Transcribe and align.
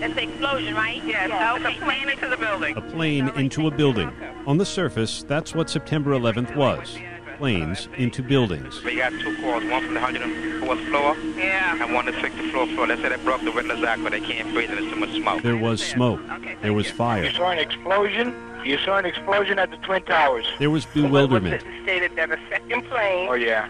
slash 0.00 0.10
system. 0.10 0.14
That's 0.14 0.14
the 0.14 0.22
explosion, 0.32 0.74
right? 0.74 1.04
Yeah, 1.04 1.56
It's 1.56 1.64
a 1.76 1.84
plane 1.84 2.08
into 2.08 2.28
the 2.28 2.36
building. 2.36 2.76
A 2.76 2.80
plane 2.80 3.28
into 3.36 3.66
a 3.66 3.70
building. 3.70 4.10
On 4.46 4.58
the 4.58 4.66
surface, 4.66 5.22
that's 5.24 5.54
what 5.54 5.70
September 5.70 6.12
11th 6.12 6.54
was. 6.56 6.96
Planes 7.38 7.88
into 7.96 8.22
buildings. 8.22 8.82
We 8.84 8.96
got 8.96 9.12
two 9.12 9.34
calls, 9.40 9.64
one 9.64 9.82
from 9.84 9.94
the 9.94 10.00
104th 10.00 10.86
floor 10.88 11.16
Yeah. 11.38 11.82
and 11.82 11.94
one 11.94 12.04
the 12.04 12.12
64th 12.12 12.74
floor. 12.74 12.86
They 12.86 12.96
said 13.00 13.12
they 13.12 13.24
broke 13.24 13.40
the 13.42 13.52
windows 13.52 13.82
out, 13.82 14.02
but 14.02 14.12
they 14.12 14.20
can't 14.20 14.52
breathe 14.52 14.68
and 14.68 14.78
there's 14.78 14.92
too 14.92 15.00
much 15.00 15.10
smoke. 15.12 15.42
There 15.42 15.56
was 15.56 15.82
smoke. 15.82 16.20
There 16.60 16.74
was 16.74 16.90
fire. 16.90 17.24
You 17.24 17.30
saw 17.30 17.48
an 17.50 17.58
explosion? 17.58 18.34
You 18.62 18.76
saw 18.76 18.98
an 18.98 19.06
explosion 19.06 19.58
at 19.58 19.70
the 19.70 19.78
Twin 19.78 20.02
Towers. 20.02 20.44
There 20.58 20.68
was 20.68 20.84
bewilderment. 20.84 21.62
It 21.62 21.82
Stated 21.82 22.14
that 22.16 22.30
a 22.30 22.38
second 22.50 22.84
plane 22.90 23.28
Oh, 23.30 23.32
yeah. 23.32 23.68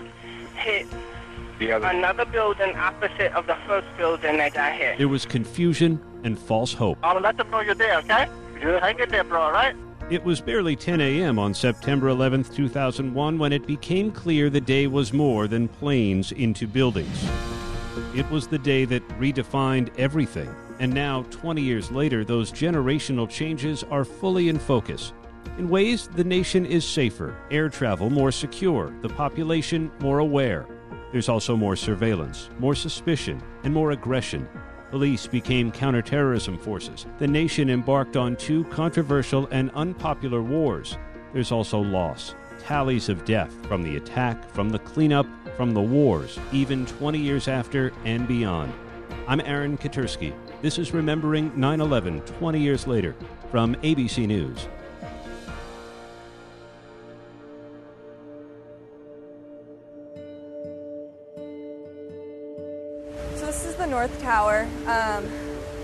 hit 0.56 0.88
The 1.60 1.70
other. 1.70 1.86
another 1.86 2.24
building 2.24 2.74
opposite 2.76 3.32
of 3.34 3.46
the 3.46 3.54
first 3.68 3.86
building 3.96 4.38
that 4.38 4.54
got 4.54 4.72
hit. 4.72 4.98
There 4.98 5.06
was 5.06 5.24
confusion 5.26 6.00
and 6.24 6.38
false 6.38 6.72
hope. 6.72 6.98
I'll 7.02 7.20
let 7.20 7.36
them 7.36 7.50
know 7.50 7.60
you're 7.60 7.74
there, 7.74 7.98
okay? 7.98 8.28
You 8.60 8.68
hang 8.68 8.98
in 8.98 9.08
there, 9.08 9.24
bro, 9.24 9.40
all 9.40 9.52
right? 9.52 9.74
It 10.10 10.24
was 10.24 10.40
barely 10.40 10.74
10 10.74 11.00
a.m. 11.00 11.38
on 11.38 11.54
September 11.54 12.08
11th, 12.08 12.54
2001, 12.54 13.38
when 13.38 13.52
it 13.52 13.66
became 13.66 14.10
clear 14.10 14.50
the 14.50 14.60
day 14.60 14.88
was 14.88 15.12
more 15.12 15.46
than 15.46 15.68
planes 15.68 16.32
into 16.32 16.66
buildings. 16.66 17.24
It 18.14 18.28
was 18.30 18.48
the 18.48 18.58
day 18.58 18.84
that 18.86 19.06
redefined 19.20 19.96
everything. 19.96 20.52
And 20.80 20.92
now, 20.92 21.22
20 21.30 21.62
years 21.62 21.90
later, 21.92 22.24
those 22.24 22.50
generational 22.50 23.28
changes 23.28 23.84
are 23.84 24.04
fully 24.04 24.48
in 24.48 24.58
focus. 24.58 25.12
In 25.58 25.68
ways, 25.68 26.08
the 26.08 26.24
nation 26.24 26.66
is 26.66 26.84
safer, 26.84 27.36
air 27.50 27.68
travel 27.68 28.10
more 28.10 28.32
secure, 28.32 28.92
the 29.02 29.08
population 29.10 29.92
more 30.00 30.18
aware. 30.18 30.66
There's 31.12 31.28
also 31.28 31.56
more 31.56 31.76
surveillance, 31.76 32.50
more 32.58 32.74
suspicion, 32.74 33.42
and 33.62 33.74
more 33.74 33.90
aggression. 33.90 34.48
Police 34.90 35.28
became 35.28 35.70
counterterrorism 35.70 36.58
forces. 36.58 37.06
The 37.20 37.28
nation 37.28 37.70
embarked 37.70 38.16
on 38.16 38.34
two 38.34 38.64
controversial 38.64 39.46
and 39.52 39.70
unpopular 39.74 40.42
wars. 40.42 40.98
There's 41.32 41.52
also 41.52 41.78
loss, 41.78 42.34
tallies 42.58 43.08
of 43.08 43.24
death 43.24 43.54
from 43.68 43.84
the 43.84 43.96
attack, 43.96 44.50
from 44.50 44.68
the 44.68 44.80
cleanup, 44.80 45.28
from 45.56 45.74
the 45.74 45.80
wars, 45.80 46.40
even 46.50 46.86
20 46.86 47.20
years 47.20 47.46
after 47.46 47.92
and 48.04 48.26
beyond. 48.26 48.72
I'm 49.28 49.40
Aaron 49.42 49.78
Katersky. 49.78 50.34
This 50.60 50.76
is 50.76 50.92
Remembering 50.92 51.52
9 51.54 51.80
11 51.80 52.22
20 52.22 52.60
years 52.60 52.88
later 52.88 53.14
from 53.48 53.76
ABC 53.76 54.26
News. 54.26 54.66
North 63.90 64.22
Tower. 64.22 64.68
Um, 64.86 65.28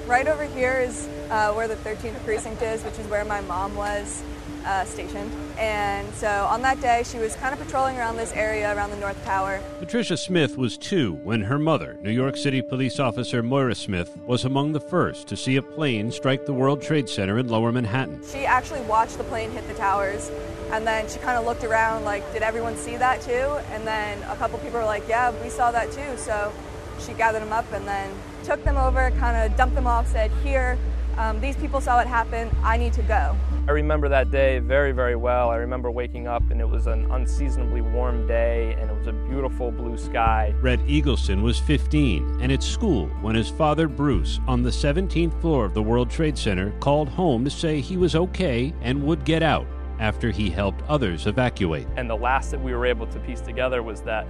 right 0.06 0.28
over 0.28 0.44
here 0.44 0.80
is 0.80 1.08
uh, 1.28 1.52
where 1.52 1.66
the 1.66 1.74
13th 1.76 2.24
precinct 2.24 2.62
is, 2.62 2.84
which 2.84 2.98
is 2.98 3.06
where 3.08 3.24
my 3.24 3.40
mom 3.42 3.74
was 3.74 4.22
uh, 4.64 4.84
stationed. 4.84 5.30
And 5.58 6.12
so 6.14 6.46
on 6.50 6.62
that 6.62 6.80
day, 6.80 7.02
she 7.04 7.18
was 7.18 7.34
kind 7.36 7.52
of 7.52 7.64
patrolling 7.64 7.96
around 7.96 8.16
this 8.16 8.32
area 8.32 8.74
around 8.76 8.90
the 8.90 8.96
North 8.96 9.22
Tower. 9.24 9.60
Patricia 9.80 10.16
Smith 10.16 10.56
was 10.56 10.78
two 10.78 11.14
when 11.24 11.42
her 11.42 11.58
mother, 11.58 11.96
New 12.00 12.10
York 12.10 12.36
City 12.36 12.62
police 12.62 13.00
officer 13.00 13.42
Moira 13.42 13.74
Smith, 13.74 14.16
was 14.26 14.44
among 14.44 14.72
the 14.72 14.80
first 14.80 15.26
to 15.28 15.36
see 15.36 15.56
a 15.56 15.62
plane 15.62 16.12
strike 16.12 16.46
the 16.46 16.52
World 16.52 16.82
Trade 16.82 17.08
Center 17.08 17.38
in 17.38 17.48
lower 17.48 17.72
Manhattan. 17.72 18.20
She 18.30 18.44
actually 18.44 18.82
watched 18.82 19.18
the 19.18 19.24
plane 19.24 19.50
hit 19.50 19.66
the 19.66 19.74
towers, 19.74 20.30
and 20.70 20.86
then 20.86 21.08
she 21.08 21.18
kind 21.18 21.38
of 21.38 21.44
looked 21.44 21.64
around 21.64 22.04
like, 22.04 22.30
did 22.32 22.42
everyone 22.42 22.76
see 22.76 22.96
that 22.96 23.20
too? 23.22 23.58
And 23.72 23.86
then 23.86 24.22
a 24.24 24.36
couple 24.36 24.58
people 24.58 24.78
were 24.78 24.84
like, 24.84 25.08
yeah, 25.08 25.32
we 25.42 25.48
saw 25.48 25.70
that 25.70 25.90
too. 25.92 26.16
So 26.16 26.52
she 27.00 27.12
gathered 27.12 27.42
them 27.42 27.52
up 27.52 27.70
and 27.72 27.86
then 27.86 28.10
took 28.44 28.62
them 28.64 28.76
over, 28.76 29.10
kind 29.12 29.36
of 29.36 29.56
dumped 29.56 29.74
them 29.74 29.86
off, 29.86 30.06
said, 30.06 30.30
here, 30.42 30.78
um, 31.16 31.40
these 31.40 31.56
people 31.56 31.80
saw 31.80 31.98
it 32.00 32.06
happen. 32.06 32.50
I 32.62 32.76
need 32.76 32.92
to 32.94 33.02
go. 33.02 33.34
I 33.68 33.72
remember 33.72 34.08
that 34.10 34.30
day 34.30 34.58
very, 34.58 34.92
very 34.92 35.16
well. 35.16 35.50
I 35.50 35.56
remember 35.56 35.90
waking 35.90 36.28
up 36.28 36.42
and 36.50 36.60
it 36.60 36.68
was 36.68 36.86
an 36.86 37.10
unseasonably 37.10 37.80
warm 37.80 38.26
day 38.26 38.76
and 38.78 38.90
it 38.90 38.96
was 38.96 39.06
a 39.06 39.12
beautiful 39.12 39.72
blue 39.72 39.96
sky. 39.96 40.54
Brett 40.60 40.78
Eagleson 40.80 41.42
was 41.42 41.58
15 41.58 42.38
and 42.40 42.52
at 42.52 42.62
school 42.62 43.06
when 43.22 43.34
his 43.34 43.48
father, 43.48 43.88
Bruce, 43.88 44.40
on 44.46 44.62
the 44.62 44.70
17th 44.70 45.40
floor 45.40 45.64
of 45.64 45.74
the 45.74 45.82
World 45.82 46.10
Trade 46.10 46.36
Center, 46.36 46.70
called 46.80 47.08
home 47.08 47.44
to 47.44 47.50
say 47.50 47.80
he 47.80 47.96
was 47.96 48.14
okay 48.14 48.72
and 48.82 49.02
would 49.02 49.24
get 49.24 49.42
out 49.42 49.66
after 49.98 50.30
he 50.30 50.50
helped 50.50 50.82
others 50.82 51.26
evacuate. 51.26 51.88
And 51.96 52.08
the 52.08 52.16
last 52.16 52.50
that 52.50 52.62
we 52.62 52.74
were 52.74 52.86
able 52.86 53.06
to 53.06 53.18
piece 53.20 53.40
together 53.40 53.82
was 53.82 54.02
that 54.02 54.26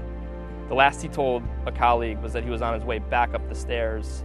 the 0.68 0.74
last 0.74 1.02
he 1.02 1.08
told 1.08 1.42
a 1.64 1.72
colleague 1.72 2.18
was 2.18 2.32
that 2.32 2.44
he 2.44 2.50
was 2.50 2.62
on 2.62 2.74
his 2.74 2.84
way 2.84 2.98
back 2.98 3.34
up 3.34 3.48
the 3.48 3.54
stairs 3.54 4.24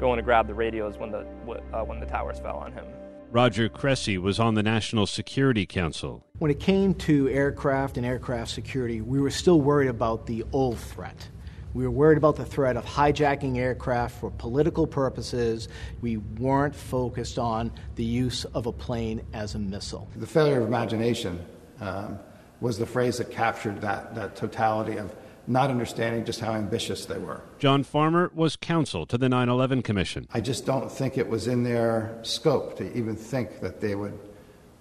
going 0.00 0.16
to 0.16 0.22
grab 0.22 0.48
the 0.48 0.54
radios 0.54 0.98
when 0.98 1.12
the, 1.12 1.24
uh, 1.72 1.84
when 1.84 2.00
the 2.00 2.06
towers 2.06 2.40
fell 2.40 2.56
on 2.56 2.72
him. 2.72 2.84
Roger 3.30 3.68
Cressey 3.68 4.18
was 4.18 4.40
on 4.40 4.54
the 4.54 4.62
National 4.62 5.06
Security 5.06 5.64
Council. 5.64 6.26
When 6.38 6.50
it 6.50 6.58
came 6.58 6.92
to 6.94 7.28
aircraft 7.28 7.96
and 7.96 8.04
aircraft 8.04 8.50
security, 8.50 9.00
we 9.00 9.20
were 9.20 9.30
still 9.30 9.60
worried 9.60 9.88
about 9.88 10.26
the 10.26 10.44
old 10.52 10.78
threat. 10.78 11.28
We 11.72 11.84
were 11.84 11.90
worried 11.90 12.18
about 12.18 12.36
the 12.36 12.44
threat 12.44 12.76
of 12.76 12.84
hijacking 12.84 13.56
aircraft 13.56 14.18
for 14.20 14.30
political 14.32 14.86
purposes. 14.86 15.68
We 16.00 16.16
weren't 16.16 16.74
focused 16.74 17.38
on 17.38 17.72
the 17.94 18.04
use 18.04 18.44
of 18.46 18.66
a 18.66 18.72
plane 18.72 19.22
as 19.32 19.54
a 19.54 19.58
missile. 19.58 20.10
The 20.16 20.26
failure 20.26 20.60
of 20.60 20.66
imagination 20.66 21.42
um, 21.80 22.18
was 22.60 22.76
the 22.76 22.86
phrase 22.86 23.18
that 23.18 23.30
captured 23.30 23.80
that, 23.82 24.14
that 24.16 24.36
totality 24.36 24.96
of 24.98 25.14
not 25.46 25.70
understanding 25.70 26.24
just 26.24 26.40
how 26.40 26.52
ambitious 26.52 27.06
they 27.06 27.18
were. 27.18 27.40
John 27.58 27.82
Farmer 27.82 28.30
was 28.34 28.56
counsel 28.56 29.06
to 29.06 29.18
the 29.18 29.28
9 29.28 29.48
11 29.48 29.82
Commission. 29.82 30.28
I 30.32 30.40
just 30.40 30.66
don't 30.66 30.90
think 30.90 31.18
it 31.18 31.28
was 31.28 31.46
in 31.46 31.64
their 31.64 32.18
scope 32.22 32.76
to 32.78 32.96
even 32.96 33.16
think 33.16 33.60
that 33.60 33.80
they 33.80 33.94
would, 33.94 34.18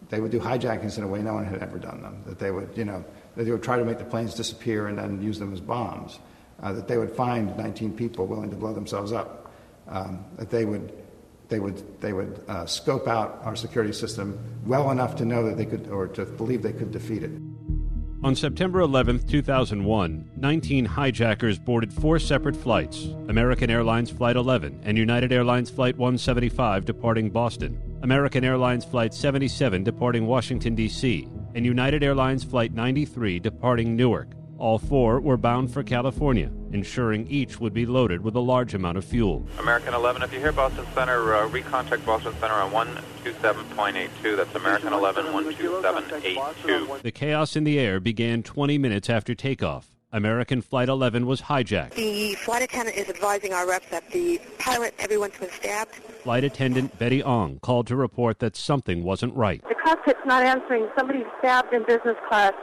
they 0.10 0.20
would 0.20 0.32
do 0.32 0.40
hijackings 0.40 0.98
in 0.98 1.04
a 1.04 1.08
way 1.08 1.22
no 1.22 1.34
one 1.34 1.46
had 1.46 1.62
ever 1.62 1.80
done 1.80 2.02
them, 2.02 2.24
that 2.26 2.40
they 2.40 2.52
would, 2.52 2.70
you 2.76 2.86
know, 2.86 3.04
that 3.36 3.44
they 3.44 3.52
would 3.52 3.64
try 3.64 3.78
to 3.78 3.86
make 3.86 3.98
the 3.98 4.06
planes 4.06 4.36
disappear 4.36 4.88
and 4.88 4.98
then 4.98 5.22
use 5.22 5.40
them 5.40 5.54
as 5.54 5.60
bombs, 5.60 6.20
uh, 6.62 6.72
that 6.74 6.88
they 6.88 6.98
would 6.98 7.12
find 7.12 7.56
19 7.58 7.94
people 7.94 8.28
willing 8.28 8.50
to 8.50 8.56
blow 8.56 8.74
themselves 8.74 9.12
up, 9.12 9.52
um, 9.88 10.24
that 10.38 10.50
they 10.50 10.66
would, 10.66 10.94
they 11.50 11.60
would, 11.60 12.02
they 12.02 12.14
would 12.14 12.44
uh, 12.48 12.66
scope 12.66 13.08
out 13.08 13.42
our 13.44 13.56
security 13.56 13.94
system 13.94 14.40
well 14.66 14.92
enough 14.92 15.16
to 15.16 15.26
know 15.26 15.44
that 15.44 15.58
they 15.58 15.66
could, 15.66 15.88
or 15.90 16.08
to 16.08 16.26
believe 16.26 16.62
they 16.62 16.74
could 16.74 16.92
defeat 16.92 17.24
it. 17.24 17.32
On 18.24 18.36
September 18.36 18.82
11, 18.82 19.26
2001, 19.26 20.30
19 20.38 20.86
hijackers 20.86 21.58
boarded 21.58 21.92
four 21.92 22.20
separate 22.20 22.56
flights 22.56 23.06
American 23.30 23.72
Airlines 23.72 24.12
Flight 24.12 24.36
11 24.36 24.80
and 24.84 24.96
United 24.96 25.32
Airlines 25.32 25.72
Flight 25.72 25.98
175 25.98 26.86
departing 26.86 27.32
Boston, 27.32 27.82
American 28.04 28.44
Airlines 28.44 28.86
Flight 28.86 29.16
77 29.16 29.84
departing 29.84 30.28
Washington, 30.28 30.76
D.C., 30.76 31.28
and 31.56 31.66
United 31.66 32.04
Airlines 32.04 32.44
Flight 32.44 32.74
93 32.74 33.40
departing 33.40 33.96
Newark. 33.96 34.34
All 34.60 34.78
four 34.78 35.20
were 35.20 35.36
bound 35.38 35.74
for 35.74 35.82
California, 35.82 36.52
ensuring 36.74 37.28
each 37.28 37.60
would 37.60 37.74
be 37.74 37.86
loaded 37.86 38.22
with 38.22 38.36
a 38.36 38.40
large 38.40 38.74
amount 38.74 38.98
of 38.98 39.06
fuel. 39.06 39.46
American 39.60 39.94
11, 39.94 40.22
if 40.24 40.34
you 40.34 40.40
hear 40.40 40.52
Boston 40.52 40.86
Center, 40.94 41.36
uh, 41.36 41.50
recontact 41.50 42.06
Boston 42.06 42.34
Center 42.40 42.54
on 42.54 42.72
127.82. 42.72 44.38
That's 44.38 44.56
American 44.56 44.94
11, 44.94 45.26
127.82. 45.26 47.02
The 47.02 47.12
chaos 47.12 47.56
in 47.56 47.64
the 47.64 47.80
air 47.80 48.00
began 48.00 48.44
20 48.44 48.78
minutes 48.78 49.10
after 49.10 49.36
takeoff. 49.36 49.92
American 50.14 50.62
Flight 50.62 50.90
11 50.90 51.26
was 51.26 51.44
hijacked. 51.44 51.94
The 51.94 52.36
flight 52.36 52.62
attendant 52.62 52.98
is 52.98 53.08
advising 53.08 53.54
our 53.54 53.66
reps 53.68 53.88
that 53.92 54.10
the 54.12 54.42
pilot, 54.60 54.94
everyone's 55.00 55.38
been 55.38 55.50
stabbed. 55.50 55.96
Flight 56.24 56.44
attendant 56.44 56.98
Betty 57.00 57.24
Ong 57.24 57.60
called 57.60 57.88
to 57.88 57.96
report 57.96 58.40
that 58.40 58.58
something 58.58 59.04
wasn't 59.04 59.34
right. 59.36 59.62
The 59.70 59.76
cockpit's 59.76 60.20
not 60.26 60.44
answering. 60.44 60.90
Somebody's 60.98 61.28
stabbed 61.40 61.74
in 61.74 61.86
business 61.86 62.18
class. 62.28 62.54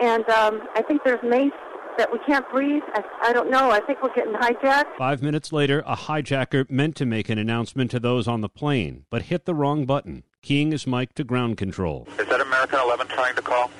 And 0.00 0.26
um, 0.30 0.66
I 0.74 0.80
think 0.80 1.04
there's 1.04 1.22
mace 1.22 1.52
that 1.98 2.12
we 2.12 2.18
can't 2.20 2.48
breathe. 2.50 2.82
I, 2.94 3.02
I 3.22 3.32
don't 3.32 3.50
know. 3.50 3.70
I 3.70 3.80
think 3.80 4.02
we're 4.02 4.14
getting 4.14 4.34
hijacked. 4.34 4.96
Five 4.96 5.22
minutes 5.22 5.52
later, 5.52 5.82
a 5.86 5.96
hijacker 5.96 6.68
meant 6.70 6.96
to 6.96 7.06
make 7.06 7.28
an 7.28 7.38
announcement 7.38 7.90
to 7.92 8.00
those 8.00 8.26
on 8.26 8.40
the 8.40 8.48
plane, 8.48 9.04
but 9.10 9.22
hit 9.22 9.44
the 9.44 9.54
wrong 9.54 9.86
button, 9.86 10.22
keying 10.42 10.72
his 10.72 10.86
mic 10.86 11.14
to 11.14 11.24
ground 11.24 11.56
control. 11.56 12.08
Is 12.18 12.28
that 12.28 12.40
American 12.40 12.80
11 12.80 13.08
trying 13.08 13.34
to 13.36 13.42
call? 13.42 13.70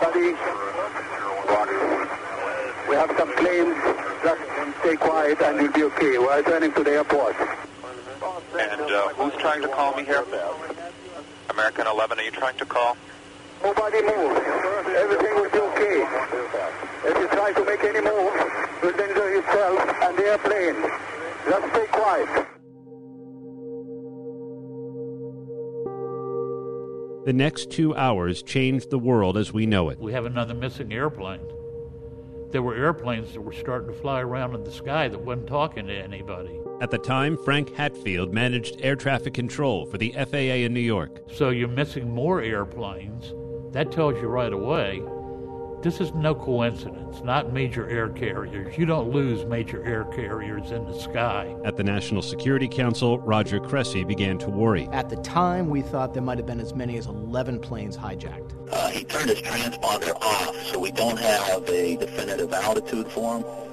Buddy, 0.00 0.32
we 2.88 2.96
have 2.96 3.14
some 3.16 3.32
planes 3.36 3.76
just 4.22 4.42
stay 4.80 4.96
quiet 4.96 5.40
and 5.40 5.60
you'll 5.60 5.72
be 5.72 5.82
okay. 5.84 6.18
We're 6.18 6.38
returning 6.38 6.72
to 6.74 6.84
the 6.84 6.90
airport. 6.90 7.36
And 8.58 8.80
uh, 8.80 9.08
who's 9.14 9.34
trying 9.40 9.62
to 9.62 9.68
call 9.68 9.94
me 9.96 10.04
here? 10.04 10.24
American 11.50 11.86
11, 11.86 12.18
are 12.18 12.22
you 12.22 12.30
trying 12.30 12.56
to 12.58 12.64
call? 12.64 12.96
Nobody 13.62 14.02
move. 14.02 14.36
Everything 14.88 15.34
will 15.34 15.50
be 15.50 15.58
okay. 15.58 16.89
If 17.02 17.16
you 17.16 17.28
try 17.28 17.52
to 17.52 17.64
make 17.64 17.82
any 17.82 18.02
move, 18.02 18.32
you'll 18.82 18.92
danger 18.92 19.30
yourself 19.30 19.80
and 20.02 20.18
the 20.18 20.24
airplane. 20.24 20.90
Just 21.48 21.72
stay 21.72 21.86
quiet. 21.86 22.46
The 27.24 27.32
next 27.32 27.70
two 27.70 27.96
hours 27.96 28.42
changed 28.42 28.90
the 28.90 28.98
world 28.98 29.38
as 29.38 29.50
we 29.50 29.64
know 29.64 29.88
it. 29.88 29.98
We 29.98 30.12
have 30.12 30.26
another 30.26 30.52
missing 30.52 30.92
airplane. 30.92 31.40
There 32.50 32.62
were 32.62 32.74
airplanes 32.74 33.32
that 33.32 33.40
were 33.40 33.52
starting 33.52 33.94
to 33.94 33.98
fly 33.98 34.20
around 34.20 34.54
in 34.54 34.64
the 34.64 34.72
sky 34.72 35.08
that 35.08 35.20
wasn't 35.20 35.46
talking 35.46 35.86
to 35.86 35.94
anybody. 35.94 36.60
At 36.82 36.90
the 36.90 36.98
time, 36.98 37.38
Frank 37.38 37.74
Hatfield 37.74 38.34
managed 38.34 38.80
air 38.82 38.96
traffic 38.96 39.32
control 39.32 39.86
for 39.86 39.96
the 39.96 40.12
FAA 40.12 40.64
in 40.66 40.74
New 40.74 40.80
York. 40.80 41.22
So 41.32 41.48
you're 41.48 41.68
missing 41.68 42.10
more 42.10 42.42
airplanes. 42.42 43.32
That 43.72 43.90
tells 43.90 44.20
you 44.20 44.28
right 44.28 44.52
away 44.52 45.02
this 45.82 46.00
is 46.00 46.12
no 46.12 46.34
coincidence, 46.34 47.22
not 47.22 47.52
major 47.52 47.88
air 47.88 48.10
carriers. 48.10 48.76
You 48.76 48.84
don't 48.84 49.10
lose 49.10 49.46
major 49.46 49.82
air 49.84 50.04
carriers 50.04 50.72
in 50.72 50.84
the 50.84 50.98
sky. 50.98 51.56
At 51.64 51.76
the 51.76 51.84
National 51.84 52.20
Security 52.20 52.68
Council, 52.68 53.18
Roger 53.18 53.60
Cressey 53.60 54.04
began 54.04 54.36
to 54.38 54.50
worry. 54.50 54.88
At 54.92 55.08
the 55.08 55.16
time, 55.16 55.70
we 55.70 55.80
thought 55.80 56.12
there 56.12 56.22
might 56.22 56.36
have 56.36 56.46
been 56.46 56.60
as 56.60 56.74
many 56.74 56.98
as 56.98 57.06
11 57.06 57.60
planes 57.60 57.96
hijacked. 57.96 58.52
Uh, 58.70 58.88
he 58.88 59.04
turned 59.04 59.30
his 59.30 59.40
transponder 59.40 60.14
off, 60.20 60.54
so 60.66 60.78
we 60.78 60.90
don't 60.92 61.18
have 61.18 61.66
a 61.68 61.96
definitive 61.96 62.52
altitude 62.52 63.08
for 63.08 63.38
him. 63.38 63.69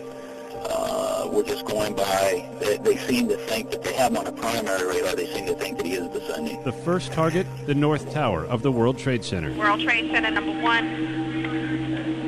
Uh, 0.66 1.30
we're 1.32 1.44
just 1.44 1.66
going 1.66 1.94
by, 1.94 2.50
they, 2.60 2.78
they, 2.78 2.98
seem 2.98 3.28
to 3.28 3.38
think 3.38 3.72
that 3.72 3.84
they 3.84 3.94
have 3.94 4.12
him 4.12 4.18
on 4.18 4.28
a 4.28 4.32
primary 4.32 4.88
radar, 4.88 5.16
they 5.16 5.26
seem 5.28 5.46
to 5.46 5.56
think 5.56 5.78
that 5.78 5.86
he 5.86 5.94
is 5.94 6.08
descending. 6.10 6.62
The 6.64 6.72
first 6.72 7.12
target, 7.12 7.46
the 7.66 7.76
North 7.76 8.12
Tower 8.12 8.46
of 8.46 8.62
the 8.62 8.72
World 8.72 8.98
Trade 8.98 9.24
Center. 9.24 9.54
World 9.54 9.82
Trade 9.82 10.12
Center 10.12 10.32
number 10.32 10.60
one. 10.62 12.27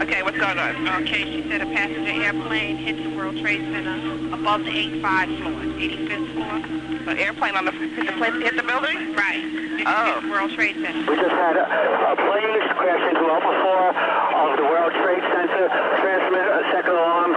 Okay, 0.00 0.22
what's 0.22 0.38
going 0.38 0.58
on? 0.58 0.88
Okay, 1.02 1.24
she 1.24 1.48
said 1.50 1.60
a 1.60 1.66
passenger 1.66 2.10
airplane 2.10 2.76
hit 2.76 2.96
the 2.96 3.16
World 3.16 3.36
Trade 3.38 3.60
Center 3.72 4.34
above 4.34 4.64
the 4.64 4.70
85 4.70 5.28
floor, 5.28 5.52
85th 5.52 6.32
floor. 6.32 7.10
An 7.12 7.18
airplane 7.18 7.54
on 7.54 7.64
the 7.66 7.72
hit 7.72 8.06
the 8.06 8.12
plane 8.12 8.40
hit 8.40 8.56
the 8.56 8.62
building? 8.62 9.14
Right. 9.14 9.44
Oh. 9.86 10.22
World 10.30 10.52
Trade 10.52 10.76
Center. 10.76 11.10
We 11.10 11.16
just 11.16 11.30
had 11.36 11.56
a, 11.56 11.66
a 11.68 12.16
plane 12.16 12.60
crash 12.72 13.04
into 13.10 13.26
upper 13.26 13.54
floor 13.60 13.92
of 13.92 14.56
the 14.56 14.64
World 14.64 14.92
Trade 15.02 15.22
Center, 15.28 15.68
transmit 16.00 16.40
a 16.40 16.62
second 16.72 16.94
alarm, 16.96 17.36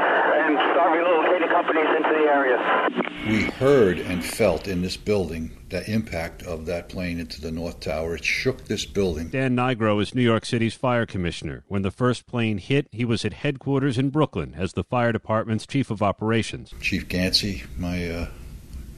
and 0.93 1.05
start 1.25 1.49
companies 1.55 1.87
into 1.95 2.09
the 2.09 2.25
area. 2.29 2.89
We 3.27 3.43
heard 3.43 3.99
and 3.99 4.23
felt 4.23 4.67
in 4.67 4.81
this 4.81 4.97
building 4.97 5.57
the 5.69 5.89
impact 5.89 6.43
of 6.43 6.65
that 6.67 6.89
plane 6.89 7.19
into 7.19 7.41
the 7.41 7.51
North 7.51 7.79
Tower. 7.79 8.15
It 8.15 8.25
shook 8.25 8.65
this 8.65 8.85
building. 8.85 9.29
Dan 9.29 9.55
Nigro 9.55 10.01
is 10.01 10.13
New 10.13 10.21
York 10.21 10.45
City's 10.45 10.75
fire 10.75 11.05
commissioner. 11.05 11.63
When 11.67 11.81
the 11.81 11.91
first 11.91 12.27
plane 12.27 12.57
hit, 12.59 12.87
he 12.91 13.05
was 13.05 13.25
at 13.25 13.33
headquarters 13.33 13.97
in 13.97 14.09
Brooklyn 14.09 14.53
as 14.55 14.73
the 14.73 14.83
fire 14.83 15.11
department's 15.11 15.65
chief 15.65 15.89
of 15.89 16.01
operations. 16.03 16.73
Chief 16.81 17.07
Ganci, 17.07 17.63
my 17.77 18.09
uh, 18.09 18.27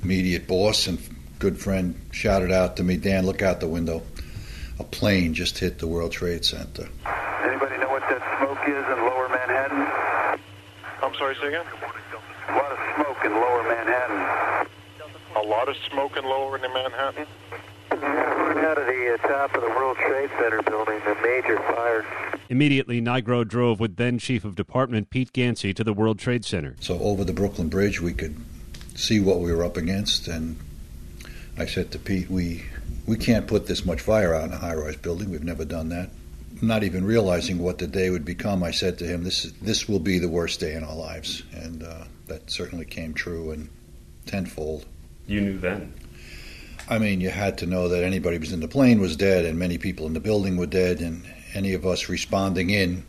immediate 0.03 0.47
boss 0.47 0.87
and 0.87 0.99
good 1.39 1.57
friend, 1.57 1.95
shouted 2.11 2.51
out 2.51 2.77
to 2.77 2.83
me, 2.83 2.97
Dan, 2.97 3.25
look 3.25 3.41
out 3.41 3.59
the 3.59 3.67
window. 3.67 4.01
A 4.79 4.83
plane 4.83 5.33
just 5.33 5.57
hit 5.57 5.79
the 5.79 5.87
World 5.87 6.11
Trade 6.11 6.43
Center. 6.43 6.89
Anybody 7.43 7.77
know 7.77 7.89
what 7.89 8.01
that 8.09 8.21
smoke 8.37 8.59
is 8.67 8.85
in 8.85 9.05
lower 9.05 9.29
Manhattan? 9.29 10.41
I'm 11.01 11.06
sorry, 11.17 11.35
say 11.41 11.47
again? 11.47 11.65
A 12.49 12.53
lot 12.53 12.71
of 12.71 12.79
smoke 12.95 13.25
in 13.25 13.31
lower 13.31 13.63
Manhattan. 13.63 14.67
A 15.35 15.41
lot 15.41 15.69
of 15.69 15.75
smoke 15.89 16.17
in 16.17 16.23
lower 16.23 16.57
Manhattan? 16.57 17.25
Coming 17.89 18.63
out 18.63 18.77
of 18.77 18.85
the 18.85 19.13
uh, 19.13 19.27
top 19.27 19.55
of 19.55 19.61
the 19.61 19.69
World 19.69 19.97
Trade 19.97 20.29
Center 20.39 20.61
building, 20.61 21.01
a 21.05 21.15
major 21.21 21.57
fire. 21.57 22.05
Immediately, 22.49 23.01
Nigro 23.01 23.47
drove 23.47 23.79
with 23.79 23.97
then 23.97 24.19
Chief 24.19 24.45
of 24.45 24.55
Department 24.55 25.09
Pete 25.09 25.33
Ganci 25.33 25.75
to 25.75 25.83
the 25.83 25.93
World 25.93 26.19
Trade 26.19 26.45
Center. 26.45 26.75
So 26.79 26.99
over 26.99 27.23
the 27.23 27.33
Brooklyn 27.33 27.69
Bridge, 27.69 27.99
we 27.99 28.13
could 28.13 28.35
see 28.95 29.19
what 29.19 29.39
we 29.39 29.51
were 29.51 29.63
up 29.63 29.77
against, 29.77 30.27
and 30.27 30.57
I 31.57 31.65
said 31.65 31.91
to 31.91 31.99
Pete, 31.99 32.29
"We 32.29 32.63
we 33.05 33.17
can't 33.17 33.47
put 33.47 33.67
this 33.67 33.85
much 33.85 34.01
fire 34.01 34.33
out 34.33 34.45
in 34.45 34.53
a 34.53 34.57
high-rise 34.57 34.97
building. 34.97 35.29
We've 35.31 35.43
never 35.43 35.65
done 35.65 35.89
that." 35.89 36.09
Not 36.61 36.83
even 36.83 37.05
realizing 37.05 37.59
what 37.59 37.77
the 37.77 37.87
day 37.87 38.09
would 38.09 38.25
become, 38.25 38.63
I 38.63 38.71
said 38.71 38.97
to 38.99 39.05
him, 39.05 39.23
"This 39.23 39.51
this 39.61 39.87
will 39.87 39.99
be 39.99 40.17
the 40.19 40.29
worst 40.29 40.59
day 40.59 40.73
in 40.73 40.83
our 40.83 40.95
lives," 40.95 41.43
and 41.53 41.83
uh, 41.83 42.05
that 42.27 42.49
certainly 42.49 42.85
came 42.85 43.13
true 43.13 43.51
and 43.51 43.69
tenfold. 44.25 44.85
You 45.27 45.41
knew 45.41 45.59
then? 45.59 45.93
I 46.89 46.99
mean, 46.99 47.19
you 47.21 47.29
had 47.29 47.57
to 47.59 47.65
know 47.65 47.89
that 47.89 48.03
anybody 48.03 48.37
who 48.37 48.41
was 48.41 48.53
in 48.53 48.61
the 48.61 48.67
plane 48.67 49.01
was 49.01 49.15
dead, 49.15 49.45
and 49.45 49.59
many 49.59 49.77
people 49.77 50.07
in 50.07 50.13
the 50.13 50.19
building 50.19 50.57
were 50.57 50.65
dead, 50.65 51.01
and 51.01 51.25
any 51.53 51.73
of 51.73 51.85
us 51.85 52.07
responding 52.09 52.69
in 52.69 53.03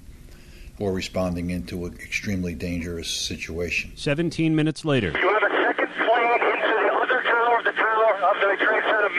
or 0.78 0.92
responding 0.92 1.50
into 1.50 1.86
an 1.86 1.94
extremely 1.94 2.54
dangerous 2.54 3.08
situation. 3.08 3.92
17 3.96 4.54
minutes 4.54 4.84
later. 4.84 5.08
You 5.08 5.28
have 5.28 5.42
a 5.42 5.54
second 5.62 5.88
plane 5.94 6.42
into 6.42 6.74
the 6.74 6.92
other 6.94 7.22
tower 7.22 7.58
of 7.58 7.64
the 7.64 7.72
tower 7.72 8.14
of 8.14 8.36
the 8.40 8.64
Trade 8.64 8.82
Center, 8.84 9.10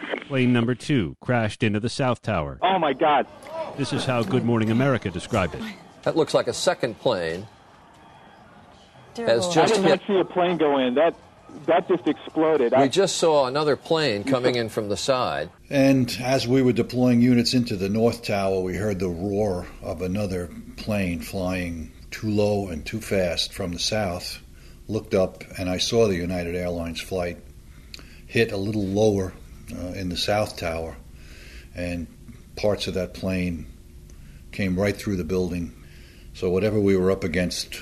major 0.00 0.16
fire. 0.16 0.24
Plane 0.26 0.52
number 0.52 0.74
two 0.74 1.16
crashed 1.20 1.62
into 1.62 1.80
the 1.80 1.88
South 1.88 2.22
Tower. 2.22 2.58
Oh, 2.62 2.78
my 2.78 2.92
God. 2.92 3.26
This 3.76 3.92
is 3.92 4.04
how 4.04 4.22
Good 4.22 4.44
Morning 4.44 4.70
America 4.70 5.10
described 5.10 5.54
it. 5.54 5.62
That 6.02 6.16
looks 6.16 6.34
like 6.34 6.48
a 6.48 6.52
second 6.52 6.98
plane. 6.98 7.46
Has 9.16 9.48
just 9.48 9.74
I 9.74 9.76
did 9.76 9.84
hit. 9.84 9.90
not 9.90 10.06
see 10.06 10.18
a 10.18 10.24
plane 10.24 10.56
go 10.56 10.78
in. 10.78 10.94
That 10.94 11.14
that 11.66 11.86
just 11.86 12.08
exploded. 12.08 12.72
We 12.72 12.78
I... 12.78 12.88
just 12.88 13.16
saw 13.16 13.46
another 13.46 13.76
plane 13.76 14.24
coming 14.24 14.56
in 14.56 14.68
from 14.68 14.88
the 14.88 14.96
side. 14.96 15.50
And 15.70 16.16
as 16.20 16.48
we 16.48 16.62
were 16.62 16.72
deploying 16.72 17.20
units 17.20 17.54
into 17.54 17.76
the 17.76 17.88
North 17.88 18.24
Tower, 18.24 18.60
we 18.60 18.74
heard 18.76 18.98
the 18.98 19.08
roar 19.08 19.66
of 19.82 20.02
another 20.02 20.50
plane 20.76 21.20
flying 21.20 21.92
too 22.10 22.28
low 22.28 22.68
and 22.68 22.84
too 22.84 23.00
fast 23.00 23.52
from 23.52 23.72
the 23.72 23.78
south. 23.78 24.40
Looked 24.88 25.14
up, 25.14 25.44
and 25.58 25.70
I 25.70 25.78
saw 25.78 26.08
the 26.08 26.16
United 26.16 26.54
Airlines 26.56 27.00
flight 27.00 27.38
hit 28.26 28.52
a 28.52 28.56
little 28.56 28.84
lower 28.84 29.32
in 29.68 30.08
the 30.08 30.16
South 30.16 30.56
Tower, 30.56 30.96
and 31.74 32.06
parts 32.56 32.86
of 32.86 32.94
that 32.94 33.14
plane 33.14 33.66
came 34.52 34.78
right 34.78 34.96
through 34.96 35.16
the 35.16 35.24
building. 35.24 35.74
So 36.34 36.50
whatever 36.50 36.80
we 36.80 36.96
were 36.96 37.10
up 37.10 37.24
against 37.24 37.80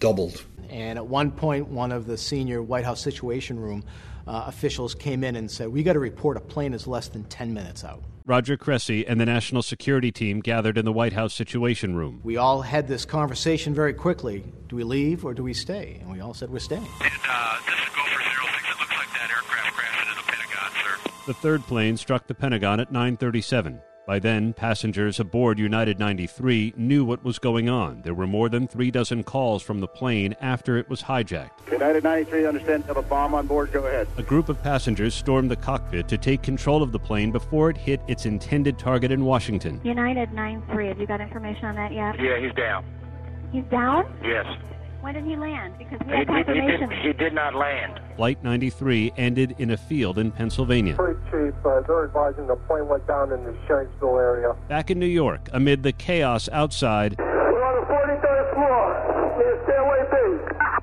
doubled 0.00 0.44
and 0.70 0.98
at 0.98 1.06
one 1.06 1.30
point, 1.30 1.68
one 1.68 1.92
of 1.92 2.06
the 2.06 2.18
senior 2.18 2.62
White 2.62 2.84
House 2.84 3.00
Situation 3.00 3.58
Room 3.58 3.84
uh, 4.26 4.44
officials 4.46 4.94
came 4.94 5.24
in 5.24 5.36
and 5.36 5.50
said, 5.50 5.68
We 5.68 5.82
got 5.82 5.94
to 5.94 6.00
report 6.00 6.36
a 6.36 6.40
plane 6.40 6.74
is 6.74 6.86
less 6.86 7.08
than 7.08 7.24
10 7.24 7.54
minutes 7.54 7.84
out. 7.84 8.02
Roger 8.26 8.58
Cressey 8.58 9.06
and 9.08 9.18
the 9.18 9.24
national 9.24 9.62
security 9.62 10.12
team 10.12 10.40
gathered 10.40 10.76
in 10.76 10.84
the 10.84 10.92
White 10.92 11.14
House 11.14 11.32
Situation 11.32 11.96
Room. 11.96 12.20
We 12.22 12.36
all 12.36 12.60
had 12.60 12.86
this 12.86 13.06
conversation 13.06 13.72
very 13.72 13.94
quickly. 13.94 14.44
Do 14.68 14.76
we 14.76 14.84
leave 14.84 15.24
or 15.24 15.32
do 15.32 15.42
we 15.42 15.54
stay? 15.54 15.96
And 16.02 16.12
we 16.12 16.20
all 16.20 16.34
said 16.34 16.50
we're 16.50 16.58
staying. 16.58 16.86
And 17.00 17.12
uh, 17.26 17.56
this 17.64 17.78
is 17.78 17.88
Gopher 17.96 18.20
Zero 18.20 18.44
Six. 18.52 18.68
It 18.68 18.78
looks 18.80 18.92
like 18.92 19.08
that 19.14 19.30
aircraft 19.30 19.76
crashed 19.76 20.02
into 20.02 20.14
the 20.14 20.30
Pentagon, 20.30 20.70
sir. 20.84 21.17
The 21.28 21.34
third 21.34 21.62
plane 21.64 21.98
struck 21.98 22.26
the 22.26 22.34
Pentagon 22.34 22.80
at 22.80 22.90
937. 22.90 23.82
By 24.06 24.18
then, 24.18 24.54
passengers 24.54 25.20
aboard 25.20 25.58
United 25.58 25.98
93 25.98 26.72
knew 26.78 27.04
what 27.04 27.22
was 27.22 27.38
going 27.38 27.68
on. 27.68 28.00
There 28.00 28.14
were 28.14 28.26
more 28.26 28.48
than 28.48 28.66
three 28.66 28.90
dozen 28.90 29.22
calls 29.22 29.62
from 29.62 29.80
the 29.80 29.86
plane 29.86 30.34
after 30.40 30.78
it 30.78 30.88
was 30.88 31.02
hijacked. 31.02 31.70
United 31.70 32.02
93, 32.02 32.46
understand, 32.46 32.84
have 32.84 32.96
a 32.96 33.02
bomb 33.02 33.34
on 33.34 33.46
board. 33.46 33.72
Go 33.72 33.80
ahead. 33.80 34.08
A 34.16 34.22
group 34.22 34.48
of 34.48 34.62
passengers 34.62 35.14
stormed 35.14 35.50
the 35.50 35.56
cockpit 35.56 36.08
to 36.08 36.16
take 36.16 36.40
control 36.40 36.82
of 36.82 36.92
the 36.92 36.98
plane 36.98 37.30
before 37.30 37.68
it 37.68 37.76
hit 37.76 38.00
its 38.08 38.24
intended 38.24 38.78
target 38.78 39.12
in 39.12 39.22
Washington. 39.26 39.82
United 39.84 40.32
93, 40.32 40.88
have 40.88 40.98
you 40.98 41.06
got 41.06 41.20
information 41.20 41.66
on 41.66 41.74
that 41.74 41.92
yet? 41.92 42.18
Yeah, 42.18 42.40
he's 42.40 42.54
down. 42.54 42.86
He's 43.52 43.64
down? 43.64 44.10
Yes. 44.24 44.46
When 45.00 45.14
did 45.14 45.24
he 45.24 45.36
land? 45.36 45.74
Because 45.78 46.00
we 46.00 46.12
he, 46.12 46.18
have 46.18 46.26
confirmation. 46.26 46.90
He, 46.90 46.96
he, 46.96 47.02
did, 47.02 47.16
he 47.16 47.24
did 47.24 47.32
not 47.32 47.54
land. 47.54 48.00
Flight 48.16 48.42
93 48.42 49.12
ended 49.16 49.54
in 49.58 49.70
a 49.70 49.76
field 49.76 50.18
in 50.18 50.32
Pennsylvania. 50.32 50.94
Chief, 51.30 51.54
uh, 51.64 51.80
they're 51.86 52.04
advising 52.04 52.48
the 52.48 52.56
plane 52.66 52.88
went 52.88 53.06
down 53.06 53.32
in 53.32 53.44
the 53.44 53.52
Shanksville 53.68 54.20
area. 54.20 54.56
Back 54.68 54.90
in 54.90 54.98
New 54.98 55.06
York, 55.06 55.48
amid 55.52 55.84
the 55.84 55.92
chaos 55.92 56.48
outside, 56.50 57.16
we're 57.18 57.64
on 57.64 57.80
the 57.80 57.86
43rd 57.86 58.54
floor. 58.54 59.38
Near 59.38 59.60
Stairway 59.64 60.02
B. 60.10 60.16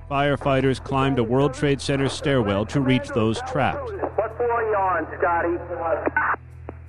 Firefighters 0.09 0.81
climbed 0.81 1.19
a 1.19 1.23
World 1.23 1.53
Trade 1.53 1.81
Center 1.81 2.07
stairwell 2.07 2.65
to 2.67 2.79
reach 2.79 3.09
those 3.09 3.41
trapped. 3.41 3.91
What 4.15 4.37
floor 4.37 4.51
are 4.51 4.63
you 4.63 4.77
on, 4.77 5.05
Scotty? 5.19 5.57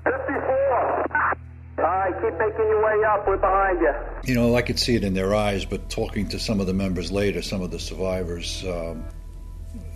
54. 0.04 1.36
All 1.78 1.84
right, 1.84 2.12
keep 2.22 2.38
making 2.38 2.68
your 2.68 2.82
way 2.82 3.04
up. 3.04 3.26
We're 3.26 3.36
behind 3.36 3.80
you. 3.80 3.92
You 4.24 4.34
know, 4.34 4.56
I 4.56 4.62
could 4.62 4.78
see 4.78 4.94
it 4.94 5.04
in 5.04 5.12
their 5.12 5.34
eyes, 5.34 5.66
but 5.66 5.90
talking 5.90 6.26
to 6.28 6.38
some 6.38 6.58
of 6.58 6.66
the 6.66 6.72
members 6.72 7.12
later, 7.12 7.42
some 7.42 7.60
of 7.60 7.70
the 7.70 7.78
survivors, 7.78 8.64
um, 8.64 9.04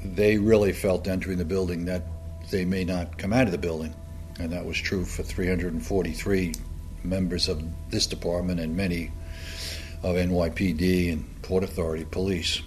they 0.05 0.37
really 0.37 0.73
felt 0.73 1.09
entering 1.09 1.39
the 1.39 1.45
building 1.45 1.87
that 1.87 2.03
they 2.51 2.67
may 2.67 2.85
not 2.85 3.17
come 3.17 3.33
out 3.33 3.47
of 3.47 3.53
the 3.53 3.59
building. 3.59 3.95
And 4.39 4.53
that 4.53 4.65
was 4.65 4.79
true 4.79 5.07
for 5.07 5.23
343 5.23 6.55
members 7.03 7.49
of 7.49 7.63
this 7.91 8.07
department 8.07 8.61
and 8.61 8.77
many 8.77 9.11
of 10.03 10.17
NYPD 10.17 11.13
and 11.13 11.43
Port 11.43 11.65
Authority 11.65 12.05
police, 12.05 12.61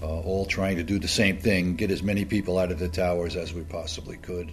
uh, 0.00 0.06
all 0.06 0.46
trying 0.46 0.76
to 0.76 0.84
do 0.84 1.00
the 1.00 1.08
same 1.08 1.38
thing 1.38 1.74
get 1.74 1.90
as 1.90 2.04
many 2.04 2.24
people 2.24 2.56
out 2.56 2.70
of 2.70 2.78
the 2.78 2.88
towers 2.88 3.34
as 3.34 3.52
we 3.52 3.62
possibly 3.62 4.16
could. 4.16 4.52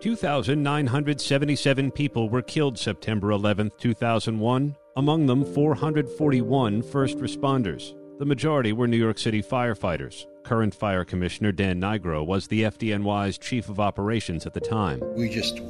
Two 0.00 0.14
thousand 0.14 0.62
nine 0.62 0.86
hundred 0.86 1.20
seventy-seven 1.20 1.90
people 1.90 2.28
were 2.28 2.40
killed 2.40 2.78
September 2.78 3.32
11, 3.32 3.72
2001, 3.78 4.76
among 4.94 5.26
them 5.26 5.44
441 5.44 6.82
first 6.82 7.18
responders. 7.18 7.94
The 8.20 8.24
majority 8.24 8.72
were 8.72 8.86
New 8.86 8.96
York 8.96 9.18
City 9.18 9.42
firefighters. 9.42 10.26
Current 10.44 10.72
Fire 10.72 11.04
Commissioner 11.04 11.50
Dan 11.50 11.80
Nigro 11.80 12.24
was 12.24 12.46
the 12.46 12.62
FDNY's 12.62 13.38
chief 13.38 13.68
of 13.68 13.80
operations 13.80 14.46
at 14.46 14.54
the 14.54 14.60
time. 14.60 15.02
We 15.16 15.28
just 15.28 15.60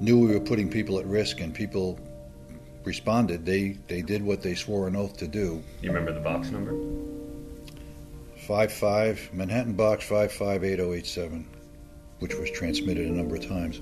knew 0.00 0.20
we 0.20 0.32
were 0.32 0.44
putting 0.44 0.70
people 0.70 1.00
at 1.00 1.06
risk, 1.06 1.40
and 1.40 1.52
people 1.52 1.98
responded. 2.84 3.44
They 3.44 3.78
they 3.88 4.00
did 4.00 4.22
what 4.22 4.42
they 4.42 4.54
swore 4.54 4.86
an 4.86 4.94
oath 4.94 5.16
to 5.16 5.26
do. 5.26 5.60
You 5.82 5.90
remember 5.90 6.12
the 6.12 6.20
box 6.20 6.50
number? 6.50 6.72
Five 8.46 8.72
five 8.72 9.28
Manhattan 9.32 9.72
Box 9.72 10.06
five 10.06 10.30
five 10.30 10.62
eight 10.62 10.76
zero 10.76 10.92
eight 10.92 11.06
seven, 11.06 11.48
which 12.18 12.34
was 12.34 12.50
transmitted 12.50 13.06
a 13.06 13.12
number 13.12 13.36
of 13.36 13.46
times. 13.46 13.80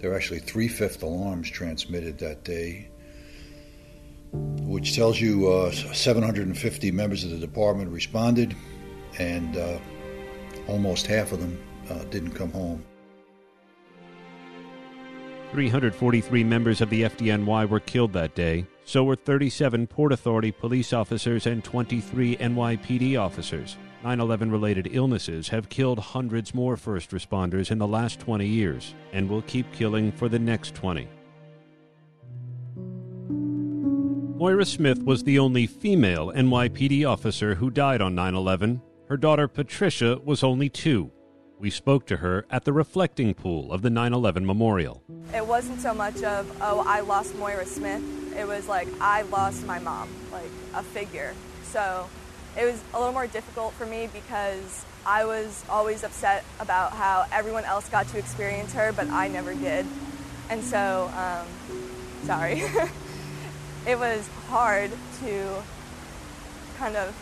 There 0.00 0.10
were 0.10 0.16
actually 0.16 0.40
three 0.40 0.68
fifth 0.68 1.02
alarms 1.02 1.50
transmitted 1.50 2.18
that 2.18 2.44
day, 2.44 2.88
which 4.32 4.94
tells 4.94 5.20
you 5.20 5.50
uh, 5.50 5.72
750 5.72 6.90
members 6.90 7.24
of 7.24 7.30
the 7.30 7.38
department 7.38 7.90
responded, 7.90 8.56
and 9.18 9.56
uh, 9.56 9.78
almost 10.68 11.06
half 11.06 11.32
of 11.32 11.40
them 11.40 11.62
uh, 11.90 12.04
didn't 12.04 12.32
come 12.32 12.50
home. 12.52 12.84
343 15.52 16.44
members 16.44 16.80
of 16.80 16.90
the 16.90 17.02
FDNY 17.02 17.68
were 17.68 17.80
killed 17.80 18.12
that 18.12 18.34
day. 18.34 18.64
So 18.84 19.04
were 19.04 19.16
37 19.16 19.86
Port 19.88 20.12
Authority 20.12 20.52
police 20.52 20.92
officers 20.92 21.46
and 21.46 21.62
23 21.62 22.36
NYPD 22.36 23.20
officers. 23.20 23.76
9 24.02 24.18
11 24.18 24.50
related 24.50 24.88
illnesses 24.92 25.48
have 25.48 25.68
killed 25.68 25.98
hundreds 25.98 26.54
more 26.54 26.76
first 26.76 27.10
responders 27.10 27.70
in 27.70 27.76
the 27.76 27.86
last 27.86 28.18
20 28.18 28.46
years 28.46 28.94
and 29.12 29.28
will 29.28 29.42
keep 29.42 29.70
killing 29.72 30.10
for 30.10 30.28
the 30.28 30.38
next 30.38 30.74
20. 30.74 31.06
Moira 34.38 34.64
Smith 34.64 35.02
was 35.02 35.22
the 35.22 35.38
only 35.38 35.66
female 35.66 36.32
NYPD 36.32 37.06
officer 37.06 37.54
who 37.54 37.68
died 37.68 38.00
on 38.00 38.14
9 38.14 38.34
11. 38.34 38.80
Her 39.06 39.18
daughter 39.18 39.46
Patricia 39.46 40.18
was 40.24 40.42
only 40.42 40.70
two. 40.70 41.12
We 41.58 41.68
spoke 41.68 42.06
to 42.06 42.16
her 42.16 42.46
at 42.48 42.64
the 42.64 42.72
reflecting 42.72 43.34
pool 43.34 43.70
of 43.70 43.82
the 43.82 43.90
9 43.90 44.14
11 44.14 44.46
memorial. 44.46 45.02
It 45.34 45.46
wasn't 45.46 45.82
so 45.82 45.92
much 45.92 46.22
of, 46.22 46.50
oh, 46.62 46.82
I 46.86 47.00
lost 47.00 47.34
Moira 47.34 47.66
Smith. 47.66 48.02
It 48.34 48.48
was 48.48 48.66
like, 48.66 48.88
I 48.98 49.22
lost 49.22 49.66
my 49.66 49.78
mom, 49.78 50.08
like 50.32 50.50
a 50.74 50.82
figure. 50.82 51.34
So 51.64 52.08
it 52.56 52.64
was 52.64 52.82
a 52.94 52.98
little 52.98 53.12
more 53.12 53.26
difficult 53.26 53.72
for 53.74 53.86
me 53.86 54.08
because 54.12 54.84
I 55.06 55.24
was 55.24 55.64
always 55.68 56.04
upset 56.04 56.44
about 56.58 56.92
how 56.92 57.26
everyone 57.32 57.64
else 57.64 57.88
got 57.88 58.08
to 58.08 58.18
experience 58.18 58.72
her, 58.74 58.92
but 58.92 59.08
I 59.08 59.28
never 59.28 59.54
did. 59.54 59.86
And 60.48 60.62
so, 60.62 61.10
um, 61.16 61.46
sorry. 62.24 62.62
it 63.86 63.98
was 63.98 64.28
hard 64.48 64.90
to 65.22 65.62
kind 66.76 66.96
of 66.96 67.14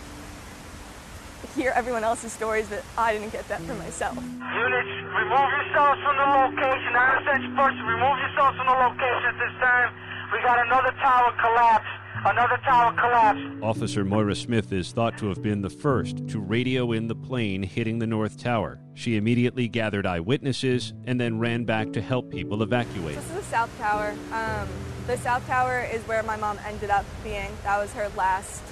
hear 1.55 1.73
everyone 1.75 2.05
else's 2.05 2.33
stories, 2.33 2.67
but 2.69 2.83
I 2.97 3.13
didn't 3.13 3.31
get 3.31 3.47
that 3.49 3.61
for 3.63 3.75
myself. 3.75 4.17
Units, 4.17 4.93
remove 5.13 5.51
yourselves 5.55 6.01
from 6.03 6.17
the 6.17 6.29
location. 6.47 6.91
Non-essential 6.93 7.53
person, 7.55 7.83
remove 7.85 8.17
yourselves 8.19 8.57
from 8.59 8.67
the 8.67 8.79
location 8.79 9.27
at 9.29 9.39
this 9.39 9.55
time. 9.61 9.89
We 10.33 10.39
got 10.43 10.59
another 10.67 10.93
tower 11.01 11.33
collapse. 11.41 11.88
Another 12.29 12.59
tower 12.59 12.93
collapse. 12.93 13.41
Officer 13.63 14.05
Moira 14.05 14.37
Smith 14.37 14.71
is 14.71 14.93
thought 14.93 15.17
to 15.17 15.29
have 15.29 15.43
been 15.43 15.63
the 15.63 15.71
first 15.71 16.29
to 16.29 16.39
radio 16.39 16.93
in 16.93 17.09
the 17.09 17.15
plane 17.15 17.63
hitting 17.63 17.99
the 17.99 18.07
North 18.07 18.39
Tower. 18.39 18.79
She 18.93 19.17
immediately 19.17 19.67
gathered 19.67 20.05
eyewitnesses 20.05 20.93
and 21.07 21.19
then 21.19 21.39
ran 21.39 21.65
back 21.65 21.91
to 21.95 22.03
help 22.03 22.31
people 22.31 22.63
evacuate. 22.63 23.17
This 23.17 23.25
is 23.31 23.37
the 23.37 23.43
South 23.45 23.79
Tower. 23.79 24.15
Um, 24.31 24.69
the 25.07 25.17
South 25.17 25.47
Tower 25.47 25.89
is 25.91 26.03
where 26.03 26.23
my 26.23 26.37
mom 26.37 26.59
ended 26.67 26.91
up 26.91 27.07
being. 27.25 27.49
That 27.63 27.79
was 27.79 27.95
her 27.95 28.11
last 28.15 28.63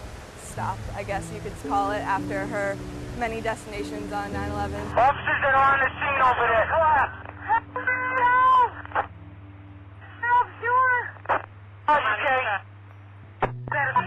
stop, 0.42 0.76
I 0.94 1.02
guess 1.02 1.26
you 1.32 1.40
could 1.40 1.54
call 1.66 1.92
it, 1.92 2.00
after 2.00 2.46
her 2.46 2.76
many 3.18 3.40
destinations 3.40 4.12
on 4.12 4.34
9 4.34 4.50
11. 4.50 4.80
Officers 4.98 5.40
that 5.40 5.54
are 5.54 5.72
on 5.72 5.80
the 5.80 5.88
scene 5.96 6.20
over 6.20 6.46
there. 6.52 6.66
Help! 6.66 7.08
Help, 7.40 7.64
Help! 10.20 10.46
sure. 10.60 11.40
Okay? 11.88 12.65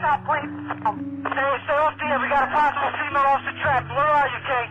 Stop, 0.10 0.26
please. 0.26 0.42
Stay, 0.42 1.50
stay 1.66 1.78
off 1.78 1.94
the 2.00 2.06
air. 2.06 2.18
We 2.20 2.30
got 2.30 2.42
a 2.42 2.52
possible 2.52 2.90
female 2.98 3.30
officer 3.30 3.54
trapped. 3.62 3.90
Where 3.90 4.10
are 4.10 4.28
you, 4.28 4.42
Kay? 4.50 4.66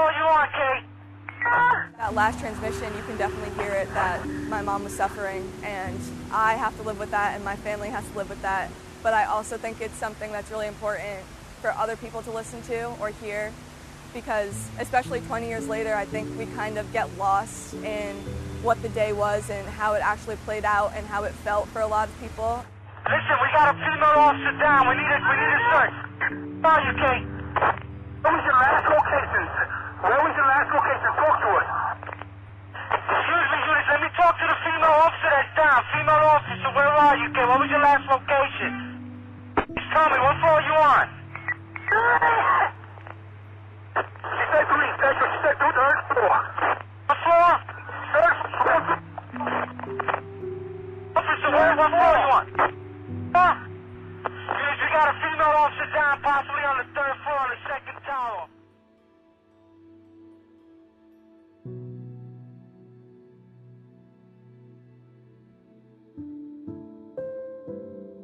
Oh, 0.00 0.10
you 0.16 0.24
are, 0.24 0.46
Kay. 0.46 0.80
That 1.98 2.14
last 2.14 2.40
transmission, 2.40 2.96
you 2.96 3.02
can 3.02 3.18
definitely 3.18 3.62
hear 3.62 3.74
it 3.74 3.92
that 3.92 4.26
my 4.48 4.62
mom 4.62 4.82
was 4.82 4.96
suffering, 4.96 5.52
and 5.62 6.00
I 6.32 6.54
have 6.54 6.74
to 6.78 6.82
live 6.82 6.98
with 6.98 7.10
that, 7.10 7.34
and 7.34 7.44
my 7.44 7.56
family 7.56 7.90
has 7.90 8.08
to 8.08 8.16
live 8.16 8.30
with 8.30 8.40
that. 8.40 8.70
But 9.02 9.12
I 9.12 9.26
also 9.26 9.58
think 9.58 9.82
it's 9.82 9.96
something 9.96 10.32
that's 10.32 10.50
really 10.50 10.68
important 10.68 11.20
for 11.60 11.70
other 11.72 11.96
people 11.96 12.22
to 12.22 12.30
listen 12.30 12.62
to 12.62 12.96
or 12.98 13.10
hear, 13.10 13.52
because 14.14 14.70
especially 14.78 15.20
20 15.22 15.46
years 15.46 15.68
later, 15.68 15.94
I 15.94 16.06
think 16.06 16.30
we 16.38 16.46
kind 16.54 16.78
of 16.78 16.90
get 16.92 17.10
lost 17.18 17.74
in 17.74 18.16
what 18.62 18.80
the 18.80 18.88
day 18.90 19.12
was 19.12 19.50
and 19.50 19.68
how 19.68 19.92
it 19.92 20.02
actually 20.02 20.36
played 20.46 20.64
out 20.64 20.92
and 20.94 21.06
how 21.06 21.24
it 21.24 21.32
felt 21.44 21.68
for 21.68 21.82
a 21.82 21.86
lot 21.86 22.08
of 22.08 22.14
people. 22.20 22.64
Listen, 23.04 23.36
we 23.42 23.48
got 23.52 23.68
a 23.68 23.76
female 23.76 24.16
officer 24.16 24.56
down. 24.56 24.88
We 24.88 24.96
need 24.96 25.10
a, 25.12 25.18
we 25.20 25.34
need 25.36 25.52
a 25.52 25.62
search. 25.68 25.96
Where 26.64 26.72
are 26.72 26.80
you, 26.80 26.94
Kay? 26.96 27.18
Where 28.24 28.32
was 28.32 28.44
your 28.48 28.56
last 28.56 28.84
location? 28.88 29.44
Where 30.00 30.20
was 30.24 30.32
your 30.32 30.48
last 30.48 30.68
location? 30.72 31.10
Talk 31.20 31.36
to 31.44 31.48
us. 31.60 31.68
Excuse 33.04 33.48
me, 33.52 33.58
units. 33.68 33.88
Let 33.92 34.00
me 34.00 34.10
talk 34.16 34.32
to 34.40 34.46
the 34.48 34.58
female 34.64 34.96
officer 35.04 35.28
that's 35.28 35.52
down. 35.52 35.84
Female 35.92 36.24
officer, 36.24 36.68
where 36.72 36.88
are 36.88 37.16
you, 37.20 37.28
Kay? 37.36 37.44
What 37.44 37.60
was 37.60 37.68
your 37.68 37.84
last 37.84 38.08
location? 38.08 38.72
Just 39.68 39.88
tell 39.92 40.08
me, 40.08 40.16
what 40.24 40.40
floor 40.40 40.56
are 40.56 40.64
you 40.64 40.76
on? 40.80 41.04
She 43.94 44.44
said 44.48 44.64
three. 44.72 44.90
Sector, 44.96 45.28
she 45.28 45.38
said 45.44 45.56
third 45.84 46.00
floor. 46.08 46.36
What 47.06 47.18
floor? 47.24 47.50
Third. 48.14 48.34
Officer, 51.16 51.50
we 51.50 51.58
got 54.92 55.08
a 55.08 55.16
female 55.20 55.54
officer 55.60 55.88
down, 55.92 56.22
possibly 56.22 56.64
on 56.64 56.78
the 56.78 56.84
third 56.94 57.16
floor 57.24 57.42
the 57.50 57.58
second 57.68 57.98
tower. 58.06 58.46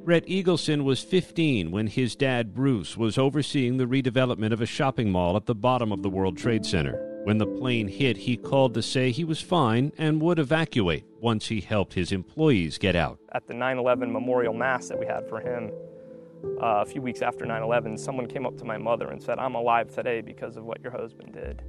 Brett 0.04 0.26
Eagleson 0.26 0.84
was 0.84 1.02
15 1.02 1.70
when 1.70 1.86
his 1.88 2.16
dad, 2.16 2.54
Bruce, 2.54 2.96
was 2.96 3.18
overseeing 3.18 3.76
the 3.76 3.84
redevelopment 3.86 4.52
of 4.52 4.60
a 4.60 4.66
shopping 4.66 5.10
mall 5.10 5.36
at 5.36 5.46
the 5.46 5.54
bottom 5.54 5.92
of 5.92 6.02
the 6.02 6.10
World 6.10 6.38
Trade 6.38 6.64
Center. 6.64 7.09
When 7.24 7.36
the 7.36 7.46
plane 7.46 7.86
hit, 7.86 8.16
he 8.16 8.38
called 8.38 8.72
to 8.74 8.82
say 8.82 9.10
he 9.10 9.24
was 9.24 9.42
fine 9.42 9.92
and 9.98 10.22
would 10.22 10.38
evacuate 10.38 11.04
once 11.20 11.48
he 11.48 11.60
helped 11.60 11.92
his 11.92 12.12
employees 12.12 12.78
get 12.78 12.96
out. 12.96 13.18
At 13.32 13.46
the 13.46 13.52
9 13.52 13.76
11 13.76 14.10
memorial 14.10 14.54
mass 14.54 14.88
that 14.88 14.98
we 14.98 15.04
had 15.04 15.28
for 15.28 15.38
him 15.38 15.70
uh, 16.62 16.80
a 16.80 16.86
few 16.86 17.02
weeks 17.02 17.20
after 17.20 17.44
9 17.44 17.62
11, 17.62 17.98
someone 17.98 18.26
came 18.26 18.46
up 18.46 18.56
to 18.56 18.64
my 18.64 18.78
mother 18.78 19.10
and 19.10 19.22
said, 19.22 19.38
I'm 19.38 19.54
alive 19.54 19.94
today 19.94 20.22
because 20.22 20.56
of 20.56 20.64
what 20.64 20.80
your 20.82 20.92
husband 20.92 21.34
did. 21.34 21.62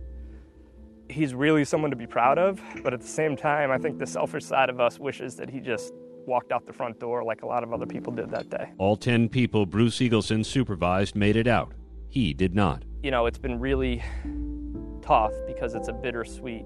He's 1.10 1.34
really 1.34 1.66
someone 1.66 1.92
to 1.92 1.98
be 1.98 2.08
proud 2.08 2.38
of, 2.40 2.62
but 2.82 2.94
at 2.94 3.02
the 3.02 3.08
same 3.08 3.36
time, 3.36 3.72
I 3.72 3.78
think 3.78 4.00
the 4.00 4.08
selfish 4.08 4.46
side 4.46 4.70
of 4.70 4.80
us 4.80 5.00
wishes 5.00 5.36
that 5.36 5.50
he 5.50 5.60
just 5.60 5.94
walked 6.26 6.54
out 6.54 6.66
the 6.66 6.72
front 6.72 6.98
door 7.00 7.26
like 7.26 7.42
a 7.42 7.46
lot 7.46 7.64
of 7.64 7.74
other 7.74 7.86
people 7.86 8.14
did 8.14 8.30
that 8.32 8.50
day. 8.50 8.72
All 8.78 8.96
10 8.96 9.28
people 9.28 9.66
Bruce 9.66 9.98
Eagleson 9.98 10.46
supervised 10.46 11.14
made 11.14 11.36
it 11.36 11.48
out. 11.48 11.74
He 12.08 12.34
did 12.34 12.56
not. 12.56 12.84
You 13.04 13.12
know, 13.12 13.26
it's 13.26 13.38
been 13.38 13.60
really 13.60 14.02
tough 15.12 15.34
because 15.46 15.76
it's 15.76 15.90
a 15.90 15.94
bittersweet 15.94 16.66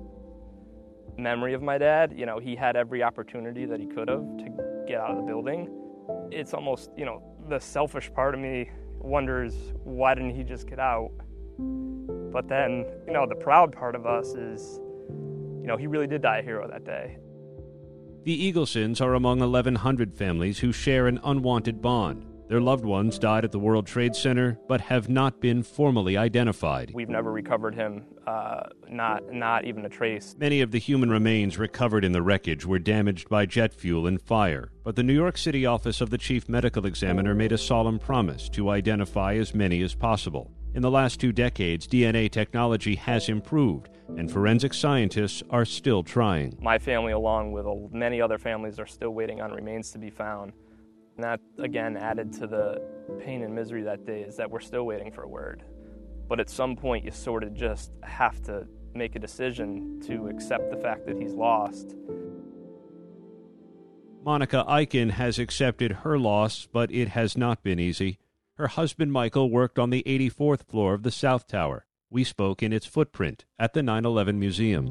memory 1.17 1.55
of 1.55 1.63
my 1.63 1.79
dad. 1.79 2.13
You 2.15 2.27
know, 2.27 2.37
he 2.37 2.55
had 2.55 2.75
every 2.75 3.01
opportunity 3.01 3.65
that 3.65 3.79
he 3.79 3.87
could 3.87 4.07
have 4.07 4.37
to 4.37 4.83
get 4.87 5.01
out 5.01 5.09
of 5.09 5.17
the 5.17 5.23
building. 5.23 5.67
It's 6.31 6.53
almost, 6.53 6.91
you 6.95 7.05
know, 7.05 7.23
the 7.49 7.57
selfish 7.57 8.13
part 8.13 8.35
of 8.35 8.39
me 8.39 8.69
wonders 8.99 9.55
why 9.83 10.13
didn't 10.13 10.35
he 10.35 10.43
just 10.43 10.67
get 10.67 10.79
out? 10.79 11.09
But 11.57 12.47
then, 12.47 12.85
you 13.07 13.13
know, 13.13 13.25
the 13.27 13.33
proud 13.33 13.71
part 13.71 13.95
of 13.95 14.05
us 14.05 14.27
is, 14.35 14.79
you 15.09 15.65
know, 15.65 15.75
he 15.75 15.87
really 15.87 16.05
did 16.05 16.21
die 16.21 16.37
a 16.37 16.43
hero 16.43 16.67
that 16.67 16.83
day. 16.83 17.17
The 18.25 18.51
Eaglesons 18.53 19.01
are 19.01 19.15
among 19.15 19.39
1,100 19.39 20.13
families 20.13 20.59
who 20.59 20.71
share 20.71 21.07
an 21.07 21.19
unwanted 21.23 21.81
bond. 21.81 22.27
Their 22.47 22.61
loved 22.61 22.85
ones 22.85 23.17
died 23.17 23.43
at 23.43 23.51
the 23.51 23.59
World 23.59 23.87
Trade 23.87 24.15
Center 24.15 24.59
but 24.67 24.81
have 24.81 25.09
not 25.09 25.41
been 25.41 25.63
formally 25.63 26.15
identified. 26.15 26.91
We've 26.93 27.09
never 27.09 27.31
recovered 27.31 27.73
him, 27.73 28.05
uh, 28.27 28.63
not, 28.87 29.33
not 29.33 29.65
even 29.65 29.83
a 29.85 29.89
trace. 29.89 30.35
Many 30.37 30.61
of 30.61 30.69
the 30.69 30.77
human 30.77 31.09
remains 31.09 31.57
recovered 31.57 32.05
in 32.05 32.11
the 32.11 32.21
wreckage 32.21 32.65
were 32.65 32.77
damaged 32.77 33.29
by 33.29 33.47
jet 33.47 33.73
fuel 33.73 34.05
and 34.05 34.21
fire, 34.21 34.71
but 34.83 34.95
the 34.95 35.03
New 35.03 35.13
York 35.13 35.37
City 35.37 35.65
office 35.65 36.01
of 36.01 36.11
the 36.11 36.19
chief 36.19 36.47
medical 36.47 36.85
examiner 36.85 37.33
made 37.33 37.51
a 37.51 37.57
solemn 37.57 37.97
promise 37.97 38.47
to 38.49 38.69
identify 38.69 39.33
as 39.33 39.55
many 39.55 39.81
as 39.81 39.95
possible. 39.95 40.51
In 40.75 40.81
the 40.81 40.91
last 40.91 41.21
two 41.21 41.31
decades, 41.31 41.87
DNA 41.87 42.29
technology 42.29 42.95
has 42.95 43.29
improved, 43.29 43.89
and 44.17 44.29
forensic 44.29 44.73
scientists 44.73 45.41
are 45.49 45.63
still 45.63 46.03
trying. 46.03 46.57
My 46.61 46.77
family, 46.77 47.13
along 47.13 47.53
with 47.53 47.65
many 47.93 48.21
other 48.21 48.37
families, 48.37 48.77
are 48.77 48.85
still 48.85 49.11
waiting 49.11 49.41
on 49.41 49.51
remains 49.51 49.91
to 49.91 49.97
be 49.97 50.09
found. 50.09 50.51
And 51.15 51.23
that, 51.23 51.39
again, 51.59 51.95
added 51.95 52.33
to 52.33 52.47
the 52.47 52.81
pain 53.23 53.41
and 53.41 53.55
misery 53.55 53.83
that 53.83 54.05
day 54.05 54.21
is 54.21 54.35
that 54.37 54.51
we're 54.51 54.59
still 54.59 54.83
waiting 54.83 55.11
for 55.11 55.23
a 55.23 55.27
word. 55.27 55.63
But 56.27 56.39
at 56.39 56.49
some 56.49 56.75
point, 56.75 57.05
you 57.05 57.11
sort 57.11 57.43
of 57.43 57.53
just 57.53 57.91
have 58.03 58.41
to 58.43 58.67
make 58.93 59.15
a 59.15 59.19
decision 59.19 60.01
to 60.07 60.27
accept 60.27 60.71
the 60.71 60.77
fact 60.77 61.05
that 61.05 61.15
he's 61.17 61.33
lost. 61.33 61.95
Monica 64.23 64.65
Iken 64.67 65.11
has 65.11 65.37
accepted 65.37 65.91
her 66.03 66.17
loss, 66.17 66.67
but 66.71 66.91
it 66.91 67.09
has 67.09 67.37
not 67.37 67.61
been 67.61 67.79
easy. 67.79 68.17
Her 68.55 68.67
husband 68.67 69.11
Michael 69.11 69.51
worked 69.51 69.77
on 69.77 69.91
the 69.91 70.03
84th 70.03 70.63
floor 70.63 70.93
of 70.93 71.03
the 71.03 71.11
South 71.11 71.47
Tower. 71.47 71.85
We 72.09 72.23
spoke 72.23 72.63
in 72.63 72.73
its 72.73 72.85
footprint 72.85 73.45
at 73.59 73.73
the 73.73 73.83
9 73.83 74.03
11 74.03 74.39
Museum. 74.39 74.87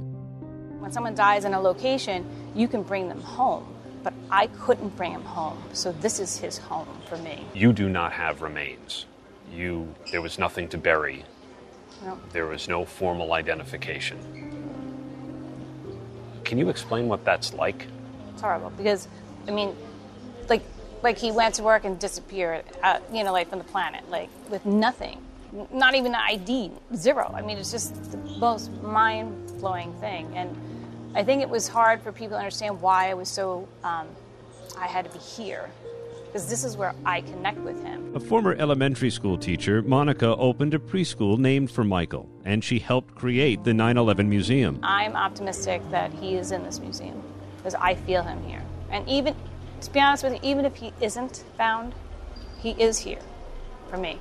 When 0.81 0.93
someone 0.93 1.14
dies 1.14 1.45
in 1.45 1.54
a 1.54 1.61
location, 1.61 2.25
you 2.54 2.69
can 2.69 2.83
bring 2.83 3.09
them 3.09 3.21
home 3.21 3.74
but 4.05 4.13
I 4.31 4.47
couldn't 4.49 4.97
bring 4.97 5.13
him 5.13 5.25
home. 5.25 5.61
So 5.73 5.91
this 5.93 6.21
is 6.21 6.37
his 6.37 6.59
home 6.59 6.87
for 7.09 7.17
me. 7.17 7.45
You 7.55 7.73
do 7.73 7.89
not 7.89 8.13
have 8.13 8.43
remains. 8.43 9.07
You 9.51 9.93
there 10.13 10.23
was 10.23 10.39
nothing 10.39 10.69
to 10.69 10.79
bury. 10.79 11.25
No. 12.05 12.19
There 12.33 12.47
was 12.47 12.69
no 12.69 12.85
formal 12.85 13.33
identification. 13.33 14.19
Can 16.45 16.59
you 16.59 16.69
explain 16.69 17.09
what 17.09 17.25
that's 17.25 17.55
like? 17.55 17.87
It's 18.33 18.43
horrible 18.43 18.71
because, 18.77 19.09
I 19.49 19.51
mean, 19.51 19.75
like, 20.51 20.63
like 21.03 21.17
he 21.17 21.33
went 21.33 21.55
to 21.55 21.63
work 21.63 21.85
and 21.85 21.99
disappeared, 21.99 22.65
uh, 22.83 23.01
you 23.11 23.25
know, 23.25 23.33
like 23.33 23.49
from 23.49 23.59
the 23.59 23.65
planet, 23.65 24.09
like 24.11 24.29
with 24.51 24.67
nothing, 24.67 25.19
not 25.73 25.95
even 25.95 26.15
an 26.15 26.21
ID, 26.21 26.73
zero. 26.95 27.33
I 27.35 27.41
mean, 27.41 27.57
it's 27.57 27.71
just 27.71 28.11
the 28.11 28.19
most 28.39 28.71
mind 28.83 29.59
blowing 29.61 29.95
thing. 30.01 30.31
And 30.37 30.55
I 31.16 31.23
think 31.23 31.42
it 31.42 31.49
was 31.49 31.68
hard 31.68 32.02
for 32.02 32.11
people 32.11 32.37
to 32.37 32.38
understand 32.38 32.80
why 32.80 33.11
I 33.11 33.14
was 33.14 33.28
so, 33.28 33.68
um, 33.85 34.09
I 34.76 34.88
had 34.88 35.04
to 35.04 35.11
be 35.12 35.21
here. 35.21 35.71
Because 36.26 36.49
this 36.49 36.64
is 36.64 36.76
where 36.76 36.92
I 37.06 37.21
connect 37.21 37.59
with 37.59 37.80
him. 37.85 38.16
A 38.16 38.18
former 38.18 38.54
elementary 38.54 39.11
school 39.11 39.38
teacher, 39.38 39.80
Monica 39.83 40.35
opened 40.35 40.75
a 40.75 40.80
preschool 40.80 41.38
named 41.38 41.71
for 41.71 41.85
Michael, 41.85 42.28
and 42.44 42.64
she 42.64 42.80
helped 42.80 43.14
create 43.14 43.62
the 43.62 43.73
9 43.73 43.97
11 43.97 44.28
Museum. 44.28 44.80
I'm 44.83 45.14
optimistic 45.14 45.88
that 45.92 46.12
he 46.12 46.35
is 46.35 46.50
in 46.50 46.64
this 46.64 46.80
museum 46.80 47.23
because 47.59 47.76
I 47.76 47.94
feel 47.94 48.25
him 48.25 48.42
here. 48.42 48.64
And 48.90 49.09
even, 49.09 49.37
to 49.83 49.92
be 49.92 50.00
honest 50.00 50.25
with 50.25 50.33
you, 50.33 50.40
even 50.42 50.64
if 50.64 50.75
he 50.75 50.92
isn't 51.00 51.44
found, 51.56 51.94
he 52.59 52.71
is 52.71 52.99
here 52.99 53.21
for 53.88 53.97
me. 53.97 54.18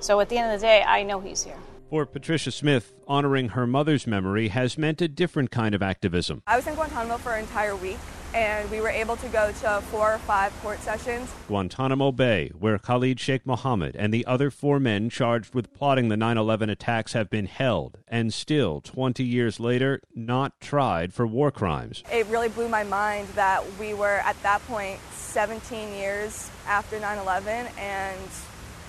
So 0.00 0.18
at 0.18 0.28
the 0.28 0.38
end 0.38 0.52
of 0.52 0.60
the 0.60 0.66
day, 0.66 0.82
I 0.82 1.04
know 1.04 1.20
he's 1.20 1.44
here. 1.44 1.58
For 1.88 2.04
Patricia 2.04 2.50
Smith, 2.50 2.94
honoring 3.06 3.50
her 3.50 3.64
mother's 3.64 4.08
memory 4.08 4.48
has 4.48 4.76
meant 4.76 5.00
a 5.00 5.06
different 5.06 5.52
kind 5.52 5.72
of 5.72 5.82
activism. 5.82 6.42
I 6.44 6.56
was 6.56 6.66
in 6.66 6.74
Guantanamo 6.74 7.16
for 7.18 7.32
an 7.34 7.44
entire 7.44 7.76
week, 7.76 7.98
and 8.34 8.68
we 8.72 8.80
were 8.80 8.88
able 8.88 9.14
to 9.18 9.28
go 9.28 9.52
to 9.52 9.80
four 9.82 10.14
or 10.14 10.18
five 10.18 10.52
court 10.62 10.80
sessions. 10.80 11.32
Guantanamo 11.46 12.10
Bay, 12.10 12.50
where 12.58 12.76
Khalid 12.76 13.20
Sheikh 13.20 13.46
Mohammed 13.46 13.94
and 13.94 14.12
the 14.12 14.26
other 14.26 14.50
four 14.50 14.80
men 14.80 15.08
charged 15.08 15.54
with 15.54 15.72
plotting 15.74 16.08
the 16.08 16.16
9 16.16 16.36
11 16.36 16.68
attacks 16.70 17.12
have 17.12 17.30
been 17.30 17.46
held, 17.46 17.98
and 18.08 18.34
still, 18.34 18.80
20 18.80 19.22
years 19.22 19.60
later, 19.60 20.00
not 20.12 20.60
tried 20.60 21.14
for 21.14 21.24
war 21.24 21.52
crimes. 21.52 22.02
It 22.12 22.26
really 22.26 22.48
blew 22.48 22.68
my 22.68 22.82
mind 22.82 23.28
that 23.36 23.62
we 23.78 23.94
were 23.94 24.18
at 24.24 24.42
that 24.42 24.60
point 24.66 24.98
17 25.12 25.92
years 25.94 26.50
after 26.66 26.98
9 26.98 27.18
11, 27.18 27.68
and 27.78 28.20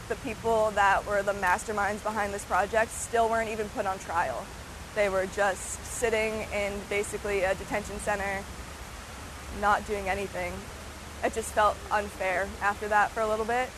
the 0.10 0.16
people 0.18 0.72
that 0.72 1.06
were 1.06 1.22
the 1.24 1.34
masterminds 1.34 2.04
behind 2.04 2.34
this 2.34 2.46
project 2.46 2.92
still 2.92 3.30
weren't 3.30 3.50
even 3.50 3.68
put 3.70 3.86
on 3.86 4.00
trial. 4.00 4.46
They 4.96 5.10
were 5.10 5.28
just 5.28 5.84
sitting 5.86 6.34
in 6.54 6.74
basically 6.90 7.44
a 7.44 7.54
detention 7.56 8.00
center, 8.00 8.44
not 9.62 9.86
doing 9.86 10.10
anything. 10.10 10.54
It 11.24 11.34
just 11.34 11.52
felt 11.52 11.78
unfair 11.92 12.48
after 12.62 12.88
that 12.88 13.12
for 13.12 13.22
a 13.22 13.28
little 13.28 13.46
bit. 13.46 13.70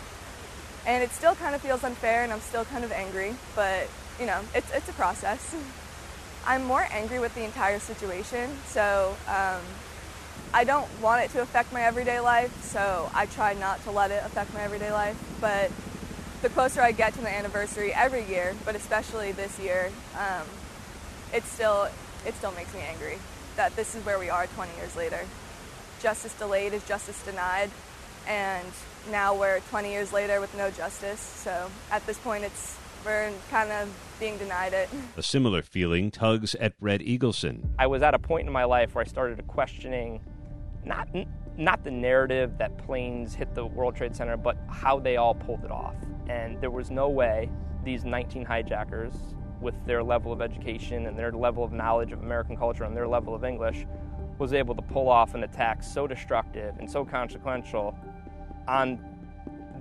And 0.86 1.04
it 1.04 1.12
still 1.12 1.36
kind 1.36 1.56
of 1.56 1.62
feels 1.62 1.84
unfair, 1.84 2.24
and 2.24 2.32
I'm 2.32 2.39
still 2.42 2.65
kind 2.65 2.84
of 2.84 2.92
angry, 2.92 3.36
but 3.56 3.88
you 4.20 4.26
know, 4.26 4.39
it's, 4.56 4.72
it's 4.74 4.89
a 4.89 4.94
process. 4.94 5.56
I'm 6.46 6.63
more 6.63 6.88
angry 6.92 7.20
with 7.20 7.36
the 7.36 7.44
entire 7.44 7.80
situation, 7.80 8.50
so 8.65 9.15
um, 9.28 9.62
I 10.54 10.63
don't 10.63 10.88
want 11.02 11.24
it 11.24 11.32
to 11.32 11.42
affect 11.42 11.74
my 11.74 11.82
everyday 11.82 12.20
life, 12.20 12.63
so 12.63 13.12
I 13.13 13.26
try 13.28 13.54
not 13.54 13.84
to 13.84 13.92
let 13.92 14.10
it 14.10 14.24
affect 14.26 14.54
my 14.54 14.62
everyday 14.62 14.92
life. 14.92 15.18
But 15.42 15.70
the 16.41 16.49
closer 16.49 16.82
I 16.82 16.91
get 16.91 17.13
to 17.15 17.21
the 17.21 17.30
anniversary 17.30 17.93
every 17.93 18.23
year, 18.25 18.56
but 18.65 18.75
especially 18.75 19.32
this 19.32 19.60
year, 19.60 19.91
um, 20.17 20.47
it 21.34 21.43
still 21.43 21.89
it 22.25 22.34
still 22.36 22.52
makes 22.54 22.73
me 22.73 22.82
angry 22.82 23.17
that 23.56 23.75
this 23.75 23.95
is 23.95 24.06
where 24.06 24.19
we 24.19 24.30
are 24.30 24.47
20 24.47 24.73
years 24.78 24.95
later. 24.95 25.19
Justice 26.02 26.34
delayed 26.34 26.73
is 26.73 26.86
justice 26.86 27.21
denied, 27.23 27.69
and 28.28 28.67
now 29.12 29.36
we're 29.36 29.60
20 29.69 29.89
years 29.91 30.13
later 30.13 30.39
with 30.39 30.56
no 30.56 30.71
justice. 30.71 31.19
So 31.19 31.69
at 31.91 32.06
this 32.06 32.17
point, 32.17 32.45
it's 32.45 32.78
we're 33.06 33.32
kind 33.49 33.71
of 33.71 33.89
being 34.19 34.38
denied 34.38 34.73
it. 34.73 34.89
A 35.17 35.23
similar 35.23 35.62
feeling 35.62 36.12
tugs 36.12 36.56
at 36.56 36.78
Brett 36.80 37.02
Eagleson. 37.02 37.69
I 37.78 37.88
was 37.88 38.02
at 38.02 38.13
a 38.13 38.19
point 38.19 38.47
in 38.47 38.54
my 38.54 38.65
life 38.65 38.95
where 38.95 39.04
I 39.04 39.08
started 39.08 39.45
questioning 39.47 40.21
not 40.86 41.10
not 41.58 41.84
the 41.84 41.91
narrative 41.91 42.58
that 42.58 42.78
planes 42.86 43.36
hit 43.36 43.54
the 43.54 43.65
World 43.65 43.95
Trade 43.95 44.15
Center, 44.15 44.38
but 44.38 44.58
how 44.69 44.99
they 44.99 45.17
all 45.17 45.36
pulled 45.36 45.65
it 45.65 45.71
off. 45.71 45.95
And 46.30 46.62
there 46.62 46.72
was 46.72 46.92
no 46.92 47.10
way 47.10 47.50
these 47.84 48.06
19 48.06 48.46
hijackers, 48.46 49.13
with 49.60 49.76
their 49.86 50.02
level 50.02 50.32
of 50.32 50.42
education 50.42 51.08
and 51.08 51.18
their 51.18 51.34
level 51.34 51.63
of 51.65 51.74
knowledge 51.74 52.13
of 52.13 52.22
American 52.22 52.56
culture 52.56 52.86
and 52.86 52.96
their 52.96 53.08
level 53.08 53.36
of 53.36 53.44
English, 53.44 53.86
was 54.38 54.54
able 54.54 54.74
to 54.76 54.82
pull 54.82 55.10
off 55.10 55.34
an 55.34 55.44
attack 55.44 55.84
so 55.84 56.08
destructive 56.08 56.76
and 56.80 56.89
so 56.89 57.04
consequential 57.04 57.94
on 58.68 59.04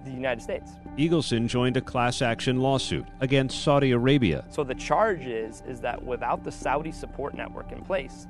the 0.04 0.10
United 0.10 0.42
States. 0.42 0.72
Eagleson 0.96 1.46
joined 1.46 1.76
a 1.76 1.80
class 1.80 2.22
action 2.22 2.60
lawsuit 2.60 3.06
against 3.20 3.62
Saudi 3.62 3.92
Arabia. 3.92 4.44
So 4.48 4.64
the 4.64 4.74
charge 4.74 5.26
is 5.26 5.62
is 5.68 5.80
that 5.82 6.02
without 6.02 6.42
the 6.42 6.50
Saudi 6.50 6.90
support 6.90 7.34
network 7.34 7.70
in 7.72 7.82
place, 7.82 8.26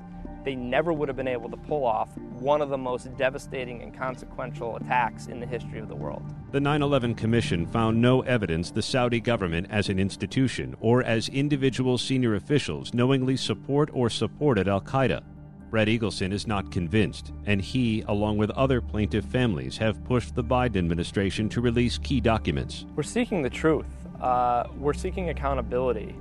they 0.49 0.55
never 0.55 0.91
would 0.91 1.07
have 1.07 1.15
been 1.15 1.27
able 1.27 1.47
to 1.47 1.57
pull 1.57 1.85
off 1.85 2.09
one 2.39 2.59
of 2.59 2.69
the 2.69 2.77
most 2.77 3.15
devastating 3.17 3.83
and 3.83 3.95
consequential 3.95 4.77
attacks 4.77 5.27
in 5.27 5.39
the 5.39 5.45
history 5.45 5.77
of 5.77 5.87
the 5.87 5.95
world. 5.95 6.23
The 6.51 6.59
9 6.59 6.81
11 6.81 7.13
Commission 7.13 7.67
found 7.67 8.01
no 8.01 8.21
evidence 8.21 8.71
the 8.71 8.81
Saudi 8.81 9.19
government 9.19 9.67
as 9.69 9.89
an 9.89 9.99
institution 9.99 10.75
or 10.79 11.03
as 11.03 11.29
individual 11.29 11.99
senior 11.99 12.33
officials 12.33 12.95
knowingly 12.95 13.37
support 13.37 13.91
or 13.93 14.09
supported 14.09 14.67
Al 14.67 14.81
Qaeda. 14.81 15.21
Brett 15.69 15.87
Eagleson 15.87 16.33
is 16.33 16.47
not 16.47 16.71
convinced, 16.71 17.31
and 17.45 17.61
he, 17.61 18.03
along 18.07 18.39
with 18.39 18.49
other 18.49 18.81
plaintiff 18.81 19.25
families, 19.25 19.77
have 19.77 20.03
pushed 20.03 20.33
the 20.33 20.43
Biden 20.43 20.77
administration 20.77 21.47
to 21.49 21.61
release 21.61 21.99
key 21.99 22.19
documents. 22.19 22.87
We're 22.95 23.03
seeking 23.03 23.43
the 23.43 23.51
truth. 23.51 23.85
Uh, 24.19 24.63
we're 24.79 24.93
seeking 24.95 25.29
accountability. 25.29 26.15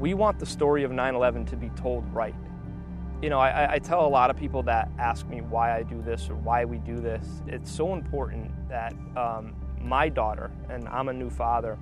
We 0.00 0.14
want 0.14 0.40
the 0.40 0.46
story 0.46 0.82
of 0.82 0.90
9 0.90 1.14
11 1.14 1.46
to 1.46 1.56
be 1.56 1.68
told 1.76 2.12
right 2.12 2.34
you 3.22 3.30
know, 3.30 3.38
I, 3.38 3.74
I, 3.74 3.78
tell 3.78 4.04
a 4.04 4.08
lot 4.08 4.30
of 4.30 4.36
people 4.36 4.64
that 4.64 4.90
ask 4.98 5.28
me 5.28 5.42
why 5.42 5.76
I 5.76 5.84
do 5.84 6.02
this 6.02 6.28
or 6.28 6.34
why 6.34 6.64
we 6.64 6.78
do 6.78 6.96
this. 6.96 7.24
It's 7.46 7.70
so 7.70 7.94
important 7.94 8.50
that 8.68 8.92
um, 9.16 9.54
my 9.80 10.08
daughter, 10.08 10.50
and 10.68 10.88
I'm 10.88 11.08
a 11.08 11.12
new 11.12 11.30
father, 11.30 11.78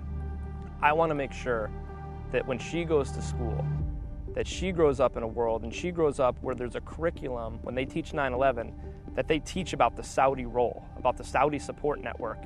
I 0.82 0.92
want 0.92 1.08
to 1.08 1.14
make 1.14 1.32
sure 1.32 1.70
that 2.30 2.46
when 2.46 2.58
she 2.58 2.84
goes 2.84 3.10
to 3.12 3.22
school, 3.22 3.64
that 4.34 4.46
she 4.46 4.70
grows 4.70 5.00
up 5.00 5.16
in 5.16 5.22
a 5.22 5.26
world 5.26 5.62
and 5.62 5.74
she 5.74 5.90
grows 5.90 6.20
up 6.20 6.36
where 6.42 6.54
there's 6.54 6.76
a 6.76 6.80
curriculum 6.82 7.58
when 7.62 7.74
they 7.74 7.86
teach 7.86 8.12
9 8.12 8.34
11 8.34 8.72
that 9.14 9.26
they 9.26 9.38
teach 9.38 9.72
about 9.72 9.96
the 9.96 10.02
Saudi 10.02 10.44
role, 10.44 10.84
about 10.98 11.16
the 11.16 11.24
Saudi 11.24 11.58
support 11.58 12.02
network. 12.02 12.38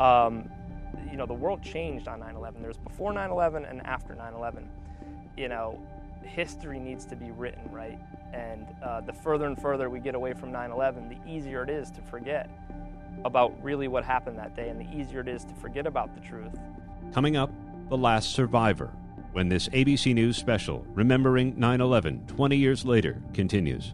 Um, 0.00 0.48
you 1.10 1.16
know, 1.16 1.26
the 1.26 1.34
world 1.34 1.60
changed 1.62 2.06
on 2.06 2.20
9 2.20 2.36
11. 2.36 2.62
There's 2.62 2.78
before 2.78 3.12
9 3.12 3.30
11 3.30 3.64
and 3.64 3.84
after 3.84 4.14
9 4.14 4.32
11. 4.32 4.68
You 5.36 5.48
know, 5.48 5.80
history 6.26 6.78
needs 6.78 7.04
to 7.06 7.16
be 7.16 7.30
written, 7.30 7.62
right? 7.70 7.98
And 8.32 8.66
uh, 8.82 9.00
the 9.00 9.12
further 9.12 9.46
and 9.46 9.60
further 9.60 9.90
we 9.90 10.00
get 10.00 10.14
away 10.14 10.32
from 10.32 10.52
9 10.52 10.70
11, 10.70 11.08
the 11.08 11.30
easier 11.30 11.62
it 11.62 11.70
is 11.70 11.90
to 11.92 12.00
forget 12.02 12.50
about 13.24 13.62
really 13.62 13.88
what 13.88 14.04
happened 14.04 14.38
that 14.38 14.56
day, 14.56 14.68
and 14.68 14.80
the 14.80 14.96
easier 14.96 15.20
it 15.20 15.28
is 15.28 15.44
to 15.44 15.54
forget 15.54 15.86
about 15.86 16.14
the 16.14 16.20
truth. 16.26 16.58
Coming 17.12 17.36
up, 17.36 17.50
The 17.88 17.96
Last 17.96 18.32
Survivor, 18.32 18.90
when 19.32 19.48
this 19.48 19.68
ABC 19.68 20.14
News 20.14 20.36
special, 20.36 20.86
Remembering 20.94 21.58
9 21.58 21.80
11 21.80 22.26
20 22.26 22.56
years 22.56 22.84
later, 22.84 23.22
continues. 23.34 23.92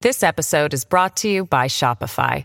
This 0.00 0.22
episode 0.22 0.74
is 0.74 0.84
brought 0.84 1.16
to 1.18 1.28
you 1.30 1.46
by 1.46 1.66
Shopify. 1.66 2.44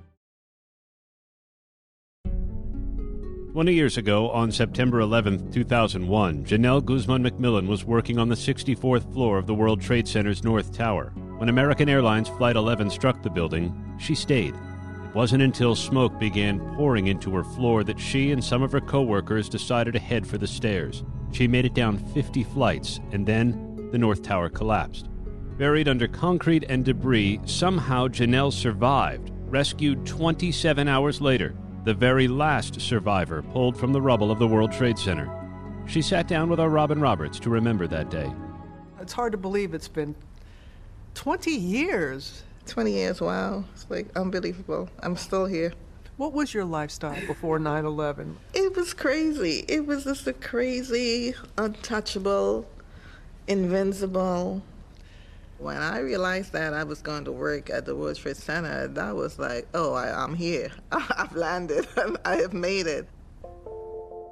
20 3.61 3.75
years 3.75 3.97
ago, 3.97 4.27
on 4.31 4.51
September 4.51 5.01
11, 5.01 5.51
2001, 5.51 6.43
Janelle 6.45 6.83
Guzman 6.83 7.23
McMillan 7.23 7.67
was 7.67 7.85
working 7.85 8.17
on 8.17 8.27
the 8.27 8.33
64th 8.33 9.13
floor 9.13 9.37
of 9.37 9.45
the 9.45 9.53
World 9.53 9.79
Trade 9.79 10.07
Center's 10.07 10.43
North 10.43 10.75
Tower. 10.75 11.13
When 11.37 11.47
American 11.47 11.87
Airlines 11.87 12.27
Flight 12.27 12.55
11 12.55 12.89
struck 12.89 13.21
the 13.21 13.29
building, 13.29 13.71
she 13.99 14.15
stayed. 14.15 14.55
It 14.55 15.13
wasn't 15.13 15.43
until 15.43 15.75
smoke 15.75 16.17
began 16.17 16.59
pouring 16.75 17.05
into 17.05 17.29
her 17.35 17.43
floor 17.43 17.83
that 17.83 17.99
she 17.99 18.31
and 18.31 18.43
some 18.43 18.63
of 18.63 18.71
her 18.71 18.81
coworkers 18.81 19.47
decided 19.47 19.91
to 19.91 19.99
head 19.99 20.25
for 20.25 20.39
the 20.39 20.47
stairs. 20.47 21.03
She 21.31 21.47
made 21.47 21.65
it 21.65 21.75
down 21.75 21.99
50 22.15 22.43
flights, 22.45 22.99
and 23.11 23.27
then 23.27 23.89
the 23.91 23.99
North 23.99 24.23
Tower 24.23 24.49
collapsed. 24.49 25.07
Buried 25.59 25.87
under 25.87 26.07
concrete 26.07 26.65
and 26.67 26.83
debris, 26.83 27.39
somehow 27.45 28.07
Janelle 28.07 28.53
survived, 28.53 29.29
rescued 29.45 30.03
27 30.07 30.87
hours 30.87 31.21
later 31.21 31.53
the 31.83 31.93
very 31.93 32.27
last 32.27 32.79
survivor 32.79 33.41
pulled 33.41 33.75
from 33.75 33.91
the 33.91 34.01
rubble 34.01 34.31
of 34.31 34.37
the 34.37 34.47
World 34.47 34.71
Trade 34.71 34.99
Center. 34.99 35.29
She 35.87 36.01
sat 36.01 36.27
down 36.27 36.49
with 36.49 36.59
our 36.59 36.69
Robin 36.69 37.01
Roberts 37.01 37.39
to 37.39 37.49
remember 37.49 37.87
that 37.87 38.11
day. 38.11 38.31
It's 38.99 39.13
hard 39.13 39.31
to 39.31 39.37
believe 39.37 39.73
it's 39.73 39.87
been 39.87 40.15
20 41.15 41.51
years. 41.51 42.43
20 42.67 42.91
years, 42.91 43.19
wow. 43.19 43.63
It's 43.73 43.87
like 43.89 44.15
unbelievable. 44.15 44.89
I'm 44.99 45.15
still 45.15 45.45
here. 45.45 45.73
What 46.17 46.33
was 46.33 46.53
your 46.53 46.65
lifestyle 46.65 47.19
before 47.25 47.57
9 47.57 47.83
11? 47.83 48.37
It 48.53 48.75
was 48.75 48.93
crazy. 48.93 49.65
It 49.67 49.87
was 49.87 50.03
just 50.03 50.27
a 50.27 50.33
crazy, 50.33 51.33
untouchable, 51.57 52.67
invincible. 53.47 54.61
When 55.61 55.77
I 55.77 55.99
realized 55.99 56.53
that 56.53 56.73
I 56.73 56.83
was 56.83 57.03
going 57.03 57.23
to 57.25 57.31
work 57.31 57.69
at 57.69 57.85
the 57.85 57.95
World 57.95 58.15
Trade 58.15 58.35
Center, 58.35 58.87
that 58.87 59.15
was 59.15 59.37
like, 59.37 59.67
oh, 59.75 59.93
I, 59.93 60.11
I'm 60.11 60.33
here. 60.33 60.71
I've 60.91 61.35
landed. 61.35 61.87
I 62.25 62.37
have 62.37 62.53
made 62.53 62.87
it. 62.87 63.07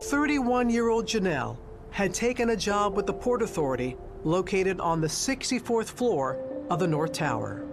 31 0.01 0.71
year 0.71 0.89
old 0.89 1.05
Janelle 1.05 1.55
had 1.91 2.15
taken 2.15 2.49
a 2.49 2.55
job 2.55 2.95
with 2.95 3.05
the 3.05 3.13
Port 3.13 3.43
Authority 3.43 3.95
located 4.23 4.79
on 4.79 5.01
the 5.01 5.07
64th 5.07 5.89
floor 5.89 6.39
of 6.71 6.79
the 6.79 6.87
North 6.87 7.13
Tower. 7.13 7.63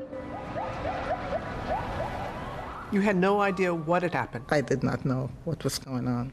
You 2.93 3.01
had 3.01 3.17
no 3.17 3.41
idea 3.41 3.75
what 3.75 4.03
had 4.03 4.13
happened. 4.13 4.45
I 4.51 4.61
did 4.61 4.83
not 4.83 5.07
know 5.07 5.31
what 5.47 5.65
was 5.65 5.79
going 5.79 6.07
on. 6.07 6.31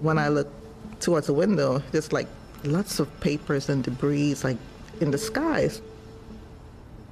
When 0.00 0.18
I 0.18 0.26
looked 0.26 0.52
towards 1.00 1.28
the 1.28 1.34
window, 1.34 1.80
there's 1.92 2.12
like 2.12 2.26
lots 2.64 2.98
of 2.98 3.08
papers 3.20 3.68
and 3.68 3.84
debris 3.84 4.34
like 4.42 4.58
in 5.00 5.12
the 5.12 5.18
skies. 5.18 5.80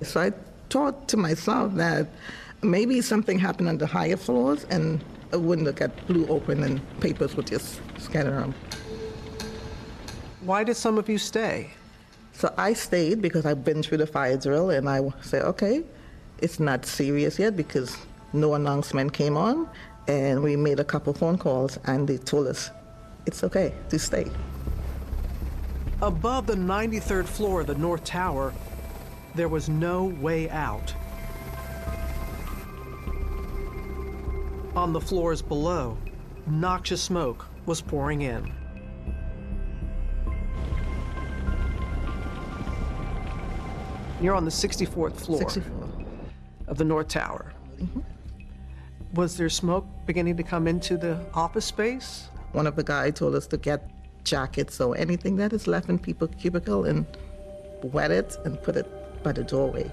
So 0.05 0.21
I 0.21 0.33
thought 0.71 1.09
to 1.09 1.17
myself 1.17 1.75
that 1.75 2.07
maybe 2.63 3.01
something 3.01 3.39
happened 3.39 3.69
on 3.69 3.79
the 3.79 3.87
higher 3.87 4.17
floors 4.17 4.65
and 4.71 5.05
a 5.33 5.39
window 5.39 5.73
got 5.73 5.91
blew 6.07 6.27
open 6.29 6.63
and 6.63 7.01
papers 7.01 7.37
would 7.37 7.47
just 7.47 7.81
scatter 7.99 8.37
around. 8.37 8.55
Why 10.41 10.65
did 10.65 10.77
some 10.77 10.99
of 10.99 11.09
you 11.09 11.19
stay? 11.19 11.71
So 12.33 12.53
I 12.59 12.73
stayed 12.73 13.23
because 13.23 13.47
I've 13.47 13.65
been 13.65 13.83
through 13.83 13.99
the 13.99 14.07
fire 14.07 14.37
drill 14.37 14.71
and 14.71 14.89
I 14.89 15.01
said, 15.23 15.43
okay, 15.43 15.85
it's 16.39 16.59
not 16.61 16.85
serious 16.85 17.39
yet 17.39 17.57
because 17.57 17.97
no 18.33 18.55
announcement 18.55 19.13
came 19.13 19.37
on 19.37 19.69
and 20.09 20.43
we 20.43 20.57
made 20.57 20.81
a 20.81 20.85
couple 20.85 21.13
phone 21.15 21.39
calls 21.39 21.79
and 21.85 22.07
they 22.09 22.19
told 22.19 22.47
us 22.49 22.71
it's 23.27 23.45
okay 23.45 23.73
to 23.89 23.99
stay. 23.99 24.31
Above 26.03 26.47
the 26.47 26.57
93rd 26.57 27.27
floor 27.27 27.61
of 27.63 27.69
the 27.69 27.75
North 27.77 28.05
Tower, 28.05 28.53
there 29.35 29.49
was 29.49 29.69
no 29.69 30.05
way 30.05 30.49
out. 30.51 30.95
On 34.77 34.93
the 34.93 35.01
floors 35.01 35.43
below, 35.43 35.97
noxious 36.47 37.03
smoke 37.03 37.47
was 37.67 37.81
pouring 37.81 38.23
in. 38.23 38.53
You're 44.21 44.35
on 44.35 44.45
the 44.45 44.51
64th 44.51 45.17
floor 45.17 45.39
64. 45.39 45.89
of 46.69 46.79
the 46.79 46.85
North 46.85 47.09
Tower. 47.09 47.53
Mm 47.79 47.89
-hmm. 47.95 48.03
Was 49.15 49.37
there 49.37 49.51
smoke 49.51 49.87
beginning 50.07 50.37
to 50.37 50.43
come 50.43 50.71
into 50.71 50.97
the 50.97 51.17
office 51.33 51.67
space? 51.67 52.29
One 52.53 52.69
of 52.69 52.75
the 52.75 52.83
guys 52.83 53.19
told 53.19 53.35
us 53.35 53.47
to 53.47 53.57
get 53.57 53.81
jackets 54.25 54.81
or 54.81 54.97
anything 54.97 55.37
that 55.39 55.53
is 55.53 55.67
left 55.67 55.89
in 55.89 55.99
people's 55.99 56.35
cubicle 56.43 56.91
and 56.91 57.07
wet 57.93 58.11
it 58.11 58.39
and 58.45 58.63
put 58.63 58.77
it 58.77 58.87
by 59.25 59.33
the 59.33 59.43
doorway. 59.43 59.91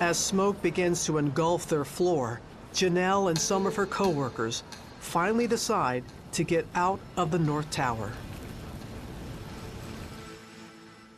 As 0.00 0.16
smoke 0.16 0.60
begins 0.62 1.04
to 1.04 1.18
engulf 1.18 1.68
their 1.68 1.84
floor, 1.84 2.40
Janelle 2.72 3.28
and 3.28 3.38
some 3.38 3.66
of 3.66 3.74
her 3.76 3.86
coworkers 3.86 4.62
finally 5.00 5.46
decide 5.46 6.04
to 6.32 6.44
get 6.44 6.66
out 6.74 7.00
of 7.16 7.30
the 7.30 7.38
North 7.38 7.70
Tower. 7.70 8.12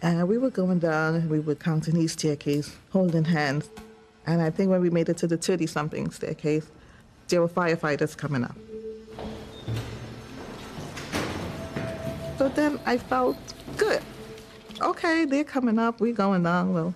And 0.01 0.29
we 0.29 0.39
were 0.39 0.51
going 0.51 0.79
down, 0.79 1.29
we 1.29 1.41
were 1.41 1.57
counting 1.57 1.97
each 1.97 2.13
staircase, 2.13 2.77
holding 2.91 3.25
hands. 3.25 3.69
And 4.27 4.41
I 4.41 4.51
think 4.51 4.71
when 4.71 4.81
we 4.81 4.91
made 4.91 5.09
it 5.09 5.17
to 5.19 5.27
the 5.27 5.37
30 5.37 5.67
something 5.67 6.11
staircase, 6.11 6.71
there 7.27 7.41
were 7.41 7.49
firefighters 7.49 8.17
coming 8.17 8.45
up. 8.45 8.57
So 12.39 12.49
then 12.49 12.79
I 12.87 12.99
felt 12.99 13.37
good. 13.77 14.03
Okay, 14.81 15.25
they're 15.25 15.43
coming 15.43 15.79
up, 15.79 16.01
we're 16.01 16.13
going 16.15 16.45
down. 16.45 16.73
Well, 16.73 16.95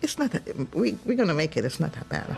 it's 0.00 0.18
not 0.18 0.30
that, 0.30 0.74
we, 0.74 0.96
we're 1.04 1.16
going 1.16 1.28
to 1.28 1.34
make 1.34 1.56
it, 1.56 1.64
it's 1.64 1.80
not 1.80 1.92
that 1.92 2.08
bad. 2.08 2.36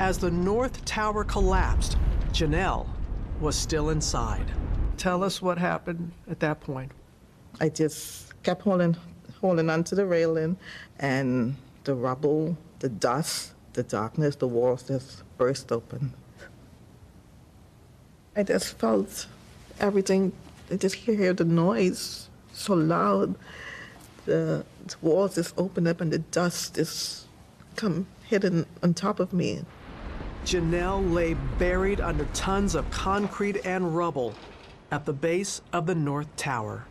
As 0.00 0.18
the 0.18 0.32
North 0.32 0.84
Tower 0.84 1.22
collapsed, 1.22 1.96
Janelle 2.32 2.88
was 3.38 3.54
still 3.54 3.90
inside. 3.90 4.50
Tell 4.96 5.22
us 5.22 5.40
what 5.40 5.58
happened 5.58 6.10
at 6.28 6.40
that 6.40 6.60
point. 6.60 6.90
I 7.60 7.68
just 7.68 8.42
kept 8.42 8.62
holding, 8.62 8.96
holding 9.40 9.70
onto 9.70 9.94
the 9.94 10.04
railing, 10.04 10.56
and 10.98 11.54
the 11.84 11.94
rubble, 11.94 12.56
the 12.80 12.88
dust, 12.88 13.52
the 13.72 13.82
darkness, 13.82 14.36
the 14.36 14.48
walls 14.48 14.84
just 14.84 15.22
burst 15.38 15.72
open. 15.72 16.14
I 18.36 18.42
just 18.42 18.78
felt 18.78 19.26
everything. 19.78 20.32
I 20.70 20.76
just 20.76 20.94
hear 20.94 21.32
the 21.32 21.44
noise 21.44 22.28
so 22.52 22.74
loud. 22.74 23.34
The, 24.26 24.64
the 24.86 24.96
walls 25.02 25.34
just 25.34 25.54
open 25.58 25.86
up 25.86 26.00
and 26.00 26.12
the 26.12 26.18
dust 26.18 26.76
just 26.76 27.26
come 27.76 28.06
hidden 28.26 28.66
on 28.82 28.94
top 28.94 29.20
of 29.20 29.32
me. 29.32 29.64
Janelle 30.44 31.12
lay 31.12 31.34
buried 31.58 32.00
under 32.00 32.24
tons 32.32 32.74
of 32.74 32.90
concrete 32.90 33.64
and 33.64 33.96
rubble 33.96 34.34
at 34.90 35.04
the 35.04 35.12
base 35.12 35.60
of 35.72 35.86
the 35.86 35.94
North 35.94 36.34
Tower. 36.36 36.86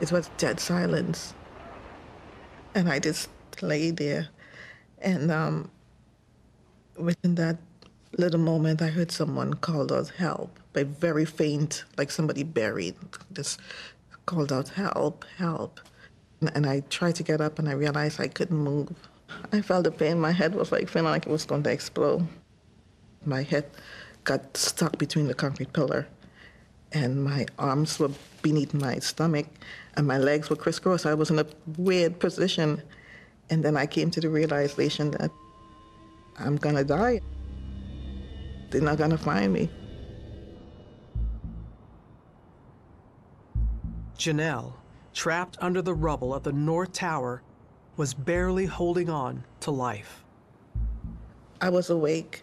It 0.00 0.12
was 0.12 0.30
dead 0.36 0.60
silence. 0.60 1.34
And 2.78 2.88
I 2.88 3.00
just 3.00 3.28
lay 3.60 3.90
there. 3.90 4.28
And 5.02 5.32
um, 5.32 5.68
within 6.96 7.34
that 7.34 7.56
little 8.16 8.38
moment, 8.38 8.80
I 8.80 8.86
heard 8.86 9.10
someone 9.10 9.54
called 9.54 9.90
out 9.90 10.10
help, 10.10 10.60
but 10.72 10.86
very 10.86 11.24
faint, 11.24 11.82
like 11.96 12.12
somebody 12.12 12.44
buried, 12.44 12.94
just 13.32 13.58
called 14.26 14.52
out 14.52 14.68
help, 14.68 15.24
help. 15.38 15.80
And 16.54 16.66
I 16.66 16.84
tried 16.88 17.16
to 17.16 17.24
get 17.24 17.40
up 17.40 17.58
and 17.58 17.68
I 17.68 17.72
realized 17.72 18.20
I 18.20 18.28
couldn't 18.28 18.56
move. 18.56 18.94
I 19.52 19.60
felt 19.60 19.82
the 19.82 19.90
pain. 19.90 20.20
My 20.20 20.30
head 20.30 20.54
was 20.54 20.70
like 20.70 20.88
feeling 20.88 21.10
like 21.10 21.26
it 21.26 21.32
was 21.32 21.46
going 21.46 21.64
to 21.64 21.72
explode. 21.72 22.28
My 23.26 23.42
head 23.42 23.68
got 24.22 24.56
stuck 24.56 24.98
between 24.98 25.26
the 25.26 25.34
concrete 25.34 25.72
pillar, 25.72 26.06
and 26.92 27.24
my 27.24 27.46
arms 27.58 27.98
were 27.98 28.12
beneath 28.42 28.74
my 28.74 28.98
stomach, 28.98 29.46
and 29.96 30.06
my 30.06 30.18
legs 30.18 30.50
were 30.50 30.56
crisscrossed. 30.56 31.06
I 31.06 31.14
was 31.14 31.30
in 31.30 31.38
a 31.38 31.46
weird 31.76 32.18
position. 32.20 32.82
And 33.50 33.64
then 33.64 33.76
I 33.76 33.86
came 33.86 34.10
to 34.10 34.20
the 34.20 34.28
realization 34.28 35.10
that 35.12 35.30
I'm 36.38 36.56
gonna 36.56 36.84
die. 36.84 37.20
They're 38.70 38.82
not 38.82 38.98
gonna 38.98 39.16
find 39.16 39.52
me. 39.52 39.70
Janelle, 44.18 44.74
trapped 45.14 45.56
under 45.60 45.80
the 45.80 45.94
rubble 45.94 46.34
of 46.34 46.42
the 46.42 46.52
North 46.52 46.92
Tower, 46.92 47.42
was 47.96 48.12
barely 48.12 48.66
holding 48.66 49.08
on 49.08 49.44
to 49.60 49.70
life. 49.70 50.24
I 51.60 51.70
was 51.70 51.88
awake, 51.88 52.42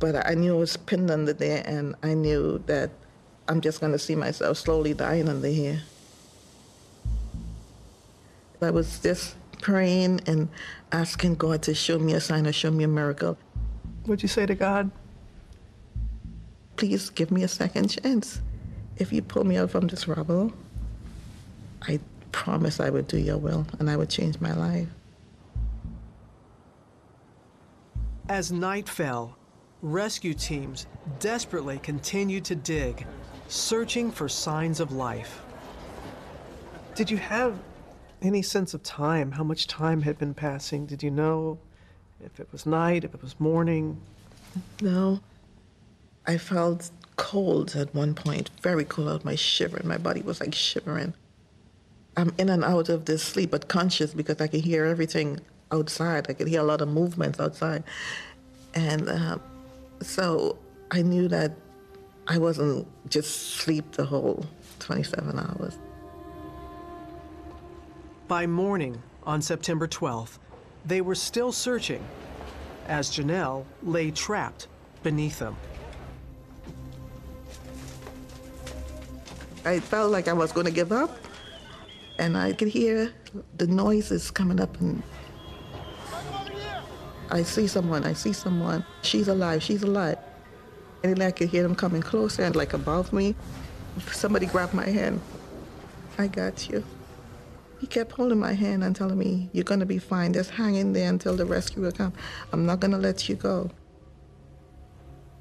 but 0.00 0.26
I 0.28 0.34
knew 0.34 0.56
I 0.56 0.58
was 0.58 0.76
pinned 0.76 1.10
under 1.10 1.32
there, 1.32 1.62
and 1.64 1.94
I 2.02 2.14
knew 2.14 2.58
that 2.66 2.90
I'm 3.48 3.60
just 3.62 3.80
gonna 3.80 3.98
see 3.98 4.14
myself 4.14 4.58
slowly 4.58 4.94
dying 4.94 5.28
under 5.28 5.48
here. 5.48 5.82
I 8.60 8.70
was 8.70 8.98
just 9.00 9.36
praying 9.62 10.20
and 10.26 10.48
asking 10.92 11.36
God 11.36 11.62
to 11.62 11.74
show 11.74 11.98
me 11.98 12.12
a 12.12 12.20
sign 12.20 12.46
or 12.46 12.52
show 12.52 12.70
me 12.70 12.84
a 12.84 12.88
miracle. 12.88 13.38
What'd 14.04 14.22
you 14.22 14.28
say 14.28 14.46
to 14.46 14.54
God? 14.54 14.90
Please 16.76 17.10
give 17.10 17.30
me 17.30 17.42
a 17.42 17.48
second 17.48 17.88
chance. 17.88 18.40
If 18.96 19.12
you 19.12 19.22
pull 19.22 19.44
me 19.44 19.56
out 19.56 19.70
from 19.70 19.86
this 19.86 20.06
rubble, 20.08 20.52
I 21.82 22.00
promise 22.32 22.80
I 22.80 22.90
would 22.90 23.06
do 23.06 23.18
your 23.18 23.38
will 23.38 23.66
and 23.78 23.88
I 23.88 23.96
would 23.96 24.10
change 24.10 24.40
my 24.40 24.52
life. 24.52 24.88
As 28.28 28.52
night 28.52 28.88
fell, 28.88 29.36
rescue 29.82 30.34
teams 30.34 30.86
desperately 31.18 31.78
continued 31.78 32.44
to 32.46 32.54
dig, 32.54 33.06
searching 33.48 34.10
for 34.10 34.28
signs 34.28 34.78
of 34.78 34.92
life. 34.92 35.42
Did 36.94 37.10
you 37.10 37.16
have 37.16 37.58
any 38.22 38.42
sense 38.42 38.74
of 38.74 38.82
time? 38.82 39.32
How 39.32 39.44
much 39.44 39.66
time 39.66 40.02
had 40.02 40.18
been 40.18 40.34
passing? 40.34 40.86
Did 40.86 41.02
you 41.02 41.10
know 41.10 41.58
if 42.24 42.38
it 42.40 42.48
was 42.52 42.66
night, 42.66 43.04
if 43.04 43.14
it 43.14 43.22
was 43.22 43.38
morning? 43.40 44.00
No. 44.82 45.20
I 46.26 46.36
felt 46.36 46.90
cold 47.16 47.74
at 47.74 47.94
one 47.94 48.14
point, 48.14 48.50
very 48.62 48.84
cold 48.84 49.24
my 49.24 49.34
shivering. 49.34 49.88
My 49.88 49.96
body 49.96 50.20
was 50.22 50.40
like 50.40 50.54
shivering. 50.54 51.14
I'm 52.16 52.34
in 52.36 52.48
and 52.48 52.64
out 52.64 52.88
of 52.88 53.04
this 53.06 53.22
sleep, 53.22 53.50
but 53.50 53.68
conscious 53.68 54.12
because 54.12 54.40
I 54.40 54.48
could 54.48 54.60
hear 54.60 54.84
everything 54.84 55.40
outside. 55.70 56.26
I 56.28 56.32
could 56.34 56.48
hear 56.48 56.60
a 56.60 56.64
lot 56.64 56.80
of 56.80 56.88
movements 56.88 57.40
outside. 57.40 57.84
And 58.74 59.08
uh, 59.08 59.38
so 60.00 60.58
I 60.90 61.02
knew 61.02 61.28
that 61.28 61.52
I 62.30 62.36
wasn't 62.36 62.86
just 63.08 63.54
sleep 63.56 63.92
the 63.92 64.04
whole 64.04 64.44
27 64.80 65.38
hours. 65.38 65.78
By 68.28 68.46
morning 68.46 69.02
on 69.22 69.40
September 69.40 69.88
12th, 69.88 70.36
they 70.84 71.00
were 71.00 71.14
still 71.14 71.52
searching 71.52 72.04
as 72.86 73.10
Janelle 73.10 73.64
lay 73.82 74.10
trapped 74.10 74.68
beneath 75.02 75.38
them. 75.38 75.56
I 79.64 79.80
felt 79.80 80.12
like 80.12 80.28
I 80.28 80.34
was 80.34 80.52
going 80.52 80.66
to 80.66 80.72
give 80.72 80.92
up, 80.92 81.18
and 82.18 82.36
I 82.36 82.52
could 82.52 82.68
hear 82.68 83.10
the 83.56 83.66
noises 83.66 84.30
coming 84.30 84.60
up, 84.60 84.78
and 84.80 85.02
I 87.30 87.42
see 87.42 87.66
someone, 87.66 88.04
I 88.04 88.12
see 88.12 88.34
someone. 88.34 88.84
She's 89.00 89.28
alive, 89.28 89.62
she's 89.62 89.82
alive. 89.82 90.18
And 91.02 91.16
then 91.16 91.26
I 91.26 91.30
could 91.30 91.48
hear 91.48 91.62
them 91.62 91.74
coming 91.74 92.02
closer 92.02 92.42
and 92.42 92.56
like 92.56 92.72
above 92.72 93.12
me. 93.12 93.34
Somebody 94.12 94.46
grabbed 94.46 94.74
my 94.74 94.88
hand. 94.88 95.20
I 96.18 96.26
got 96.26 96.68
you. 96.68 96.84
He 97.80 97.86
kept 97.86 98.12
holding 98.12 98.40
my 98.40 98.52
hand 98.52 98.82
and 98.82 98.94
telling 98.94 99.18
me, 99.18 99.50
You're 99.52 99.64
going 99.64 99.80
to 99.80 99.86
be 99.86 99.98
fine. 99.98 100.32
Just 100.32 100.50
hang 100.50 100.74
in 100.74 100.92
there 100.92 101.08
until 101.08 101.36
the 101.36 101.46
rescue 101.46 101.82
will 101.82 101.92
come. 101.92 102.12
I'm 102.52 102.66
not 102.66 102.80
going 102.80 102.90
to 102.90 102.98
let 102.98 103.28
you 103.28 103.36
go. 103.36 103.70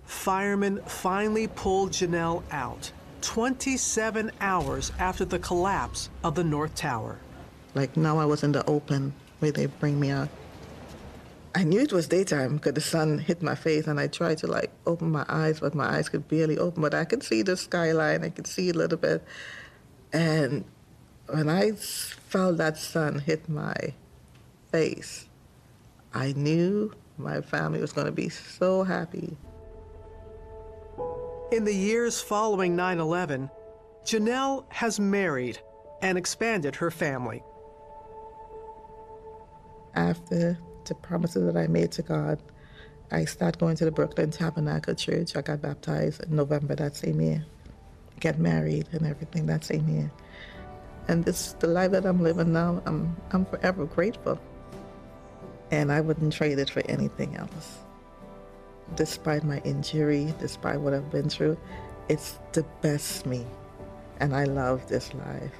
Firemen 0.05 0.81
finally 0.85 1.47
pulled 1.47 1.91
Janelle 1.91 2.43
out 2.51 2.91
27 3.21 4.31
hours 4.39 4.91
after 4.99 5.25
the 5.25 5.39
collapse 5.39 6.09
of 6.23 6.35
the 6.35 6.43
North 6.43 6.75
Tower. 6.75 7.19
Like 7.75 7.97
now 7.97 8.17
I 8.17 8.25
was 8.25 8.43
in 8.43 8.51
the 8.51 8.65
open 8.67 9.13
where 9.39 9.51
they 9.51 9.65
bring 9.65 9.99
me 9.99 10.09
out. 10.11 10.29
I 11.57 11.63
knew 11.63 11.79
it 11.79 11.91
was 11.91 12.07
daytime 12.07 12.57
because 12.57 12.73
the 12.73 12.81
sun 12.81 13.17
hit 13.17 13.41
my 13.41 13.55
face 13.55 13.87
and 13.87 13.99
I 13.99 14.05
tried 14.05 14.37
to 14.39 14.47
like 14.47 14.71
open 14.85 15.09
my 15.09 15.25
eyes, 15.27 15.59
but 15.59 15.73
my 15.73 15.87
eyes 15.97 16.07
could 16.07 16.27
barely 16.27 16.55
open. 16.55 16.83
But 16.83 16.93
I 16.93 17.03
could 17.03 17.23
see 17.23 17.41
the 17.41 17.57
skyline, 17.57 18.23
I 18.23 18.29
could 18.29 18.45
see 18.45 18.69
a 18.69 18.73
little 18.73 18.99
bit. 18.99 19.23
And 20.13 20.65
when 21.25 21.49
I 21.49 21.71
felt 21.71 22.57
that 22.57 22.77
sun 22.77 23.17
hit 23.17 23.49
my 23.49 23.73
face, 24.71 25.27
I 26.13 26.33
knew 26.33 26.93
my 27.17 27.41
family 27.41 27.81
was 27.81 27.91
going 27.91 28.05
to 28.05 28.11
be 28.11 28.29
so 28.29 28.83
happy. 28.83 29.35
In 31.51 31.63
the 31.63 31.73
years 31.73 32.21
following 32.21 32.75
9 32.75 32.99
11, 32.99 33.49
Janelle 34.05 34.63
has 34.69 34.99
married 34.99 35.57
and 36.03 36.19
expanded 36.19 36.75
her 36.75 36.91
family. 36.91 37.41
After 39.95 40.59
the 40.87 40.95
promises 40.95 41.45
that 41.45 41.57
I 41.57 41.67
made 41.67 41.91
to 41.93 42.01
God, 42.01 42.39
I 43.11 43.25
started 43.25 43.59
going 43.59 43.75
to 43.77 43.85
the 43.85 43.91
Brooklyn 43.91 44.31
Tabernacle 44.31 44.95
Church. 44.95 45.35
I 45.35 45.41
got 45.41 45.61
baptized 45.61 46.23
in 46.23 46.35
November 46.35 46.75
that 46.75 46.95
same 46.95 47.21
year, 47.21 47.45
get 48.19 48.39
married 48.39 48.87
and 48.91 49.05
everything 49.05 49.45
that 49.47 49.63
same 49.63 49.87
year. 49.87 50.11
And 51.07 51.23
this 51.23 51.53
the 51.53 51.67
life 51.67 51.91
that 51.91 52.05
I'm 52.05 52.21
living 52.21 52.51
now. 52.51 52.81
I'm 52.85 53.15
I'm 53.31 53.45
forever 53.45 53.85
grateful. 53.85 54.39
And 55.71 55.91
I 55.91 56.01
wouldn't 56.01 56.33
trade 56.33 56.59
it 56.59 56.69
for 56.69 56.81
anything 56.87 57.35
else. 57.35 57.79
Despite 58.95 59.43
my 59.43 59.59
injury, 59.59 60.33
despite 60.39 60.79
what 60.79 60.93
I've 60.93 61.11
been 61.11 61.29
through, 61.29 61.57
it's 62.09 62.39
the 62.53 62.63
best 62.81 63.25
me. 63.25 63.45
And 64.19 64.33
I 64.33 64.45
love 64.45 64.87
this 64.87 65.13
life. 65.13 65.51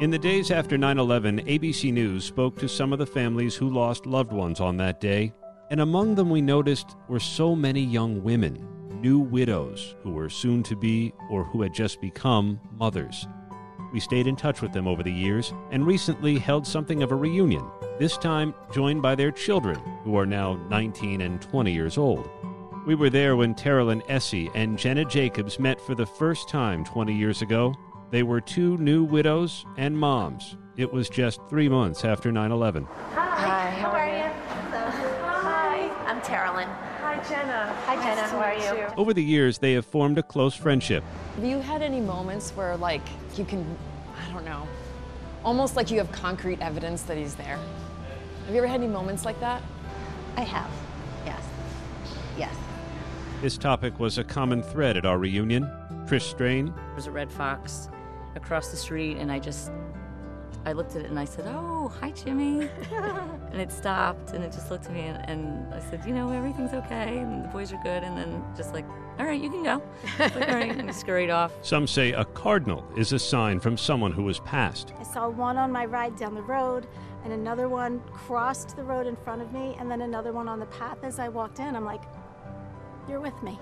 In 0.00 0.10
the 0.10 0.18
days 0.18 0.50
after 0.50 0.76
9 0.76 0.98
11, 0.98 1.44
ABC 1.46 1.92
News 1.92 2.24
spoke 2.24 2.58
to 2.58 2.68
some 2.68 2.92
of 2.92 2.98
the 2.98 3.06
families 3.06 3.54
who 3.54 3.70
lost 3.70 4.06
loved 4.06 4.32
ones 4.32 4.58
on 4.58 4.76
that 4.78 5.00
day, 5.00 5.32
and 5.70 5.80
among 5.80 6.16
them 6.16 6.30
we 6.30 6.42
noticed 6.42 6.96
were 7.08 7.20
so 7.20 7.54
many 7.54 7.80
young 7.80 8.20
women, 8.20 8.66
new 9.00 9.20
widows 9.20 9.94
who 10.02 10.10
were 10.10 10.28
soon 10.28 10.64
to 10.64 10.74
be 10.74 11.12
or 11.30 11.44
who 11.44 11.62
had 11.62 11.72
just 11.72 12.00
become 12.00 12.58
mothers. 12.72 13.28
We 13.92 14.00
stayed 14.00 14.26
in 14.26 14.34
touch 14.34 14.60
with 14.60 14.72
them 14.72 14.88
over 14.88 15.04
the 15.04 15.12
years 15.12 15.54
and 15.70 15.86
recently 15.86 16.40
held 16.40 16.66
something 16.66 17.04
of 17.04 17.12
a 17.12 17.16
reunion, 17.16 17.64
this 18.00 18.18
time 18.18 18.52
joined 18.72 19.00
by 19.00 19.14
their 19.14 19.30
children, 19.30 19.78
who 20.02 20.16
are 20.16 20.26
now 20.26 20.56
19 20.70 21.20
and 21.20 21.40
20 21.40 21.72
years 21.72 21.98
old. 21.98 22.28
We 22.84 22.96
were 22.96 23.10
there 23.10 23.36
when 23.36 23.54
Terrell 23.54 23.90
and 23.90 24.02
Essie 24.08 24.50
and 24.56 24.76
Jenna 24.76 25.04
Jacobs 25.04 25.60
met 25.60 25.80
for 25.80 25.94
the 25.94 26.04
first 26.04 26.48
time 26.48 26.84
20 26.84 27.14
years 27.14 27.42
ago 27.42 27.76
they 28.10 28.22
were 28.22 28.40
two 28.40 28.76
new 28.78 29.04
widows 29.04 29.64
and 29.76 29.96
moms. 29.96 30.56
It 30.76 30.92
was 30.92 31.08
just 31.08 31.40
three 31.48 31.68
months 31.68 32.04
after 32.04 32.32
9 32.32 32.50
11. 32.50 32.84
Hi, 33.14 33.70
how 33.70 33.90
are 33.90 34.08
you? 34.08 34.32
Hi, 34.72 35.88
I'm 36.06 36.20
Terilyn. 36.20 36.68
Hi, 37.00 37.22
Jenna. 37.28 37.74
Hi, 37.86 37.94
Jenna. 37.96 38.22
How 38.28 38.38
are 38.38 38.76
you? 38.76 38.86
Over 38.96 39.14
the 39.14 39.22
years, 39.22 39.58
they 39.58 39.72
have 39.74 39.86
formed 39.86 40.18
a 40.18 40.22
close 40.22 40.54
friendship. 40.54 41.04
Have 41.36 41.44
you 41.44 41.60
had 41.60 41.82
any 41.82 42.00
moments 42.00 42.50
where, 42.50 42.76
like, 42.76 43.02
you 43.36 43.44
can, 43.44 43.64
I 44.16 44.32
don't 44.32 44.44
know, 44.44 44.66
almost 45.44 45.76
like 45.76 45.90
you 45.90 45.98
have 45.98 46.10
concrete 46.10 46.60
evidence 46.60 47.02
that 47.02 47.16
he's 47.16 47.34
there? 47.36 47.58
Have 48.46 48.50
you 48.52 48.58
ever 48.58 48.66
had 48.66 48.80
any 48.80 48.92
moments 48.92 49.24
like 49.24 49.38
that? 49.40 49.62
I 50.36 50.42
have. 50.42 50.70
Yes. 51.24 51.42
Yes. 52.36 52.54
This 53.42 53.56
topic 53.56 54.00
was 54.00 54.18
a 54.18 54.24
common 54.24 54.62
thread 54.62 54.96
at 54.96 55.06
our 55.06 55.18
reunion. 55.18 55.70
Trish 56.06 56.22
Strain, 56.22 56.66
There 56.66 56.94
was 56.96 57.06
a 57.06 57.10
red 57.10 57.32
fox 57.32 57.88
across 58.36 58.70
the 58.70 58.76
street, 58.76 59.16
and 59.18 59.30
I 59.30 59.38
just, 59.38 59.70
I 60.64 60.72
looked 60.72 60.96
at 60.96 61.02
it 61.02 61.10
and 61.10 61.18
I 61.18 61.24
said, 61.24 61.44
"Oh, 61.46 61.88
hi, 62.00 62.10
Jimmy," 62.10 62.68
and 62.92 63.60
it 63.60 63.70
stopped, 63.70 64.30
and 64.30 64.42
it 64.42 64.52
just 64.52 64.70
looked 64.70 64.86
at 64.86 64.92
me, 64.92 65.02
and, 65.02 65.28
and 65.28 65.74
I 65.74 65.80
said, 65.80 66.02
"You 66.06 66.14
know, 66.14 66.30
everything's 66.30 66.72
okay, 66.72 67.18
and 67.18 67.44
the 67.44 67.48
boys 67.48 67.72
are 67.72 67.82
good," 67.82 68.02
and 68.02 68.16
then 68.16 68.42
just 68.56 68.72
like, 68.72 68.86
"All 69.18 69.26
right, 69.26 69.40
you 69.40 69.50
can 69.50 69.62
go." 69.62 69.82
It's 70.18 70.34
like, 70.34 70.48
all 70.48 70.54
right, 70.54 70.76
and 70.76 70.88
he 70.88 70.94
scurried 70.94 71.30
off. 71.30 71.52
some 71.62 71.86
say 71.86 72.12
a 72.12 72.24
cardinal 72.24 72.86
is 72.96 73.12
a 73.12 73.18
sign 73.18 73.60
from 73.60 73.76
someone 73.76 74.12
who 74.12 74.26
has 74.28 74.40
passed. 74.40 74.92
I 74.98 75.02
saw 75.02 75.28
one 75.28 75.56
on 75.56 75.70
my 75.70 75.84
ride 75.84 76.16
down 76.16 76.34
the 76.34 76.42
road, 76.42 76.86
and 77.24 77.32
another 77.32 77.68
one 77.68 78.00
crossed 78.12 78.76
the 78.76 78.84
road 78.84 79.06
in 79.06 79.16
front 79.16 79.42
of 79.42 79.52
me, 79.52 79.76
and 79.78 79.90
then 79.90 80.02
another 80.02 80.32
one 80.32 80.48
on 80.48 80.60
the 80.60 80.66
path 80.66 80.98
as 81.02 81.18
I 81.18 81.28
walked 81.28 81.58
in. 81.58 81.76
I'm 81.76 81.84
like, 81.84 82.02
You're 83.08 83.20
with 83.20 83.40
me. 83.42 83.58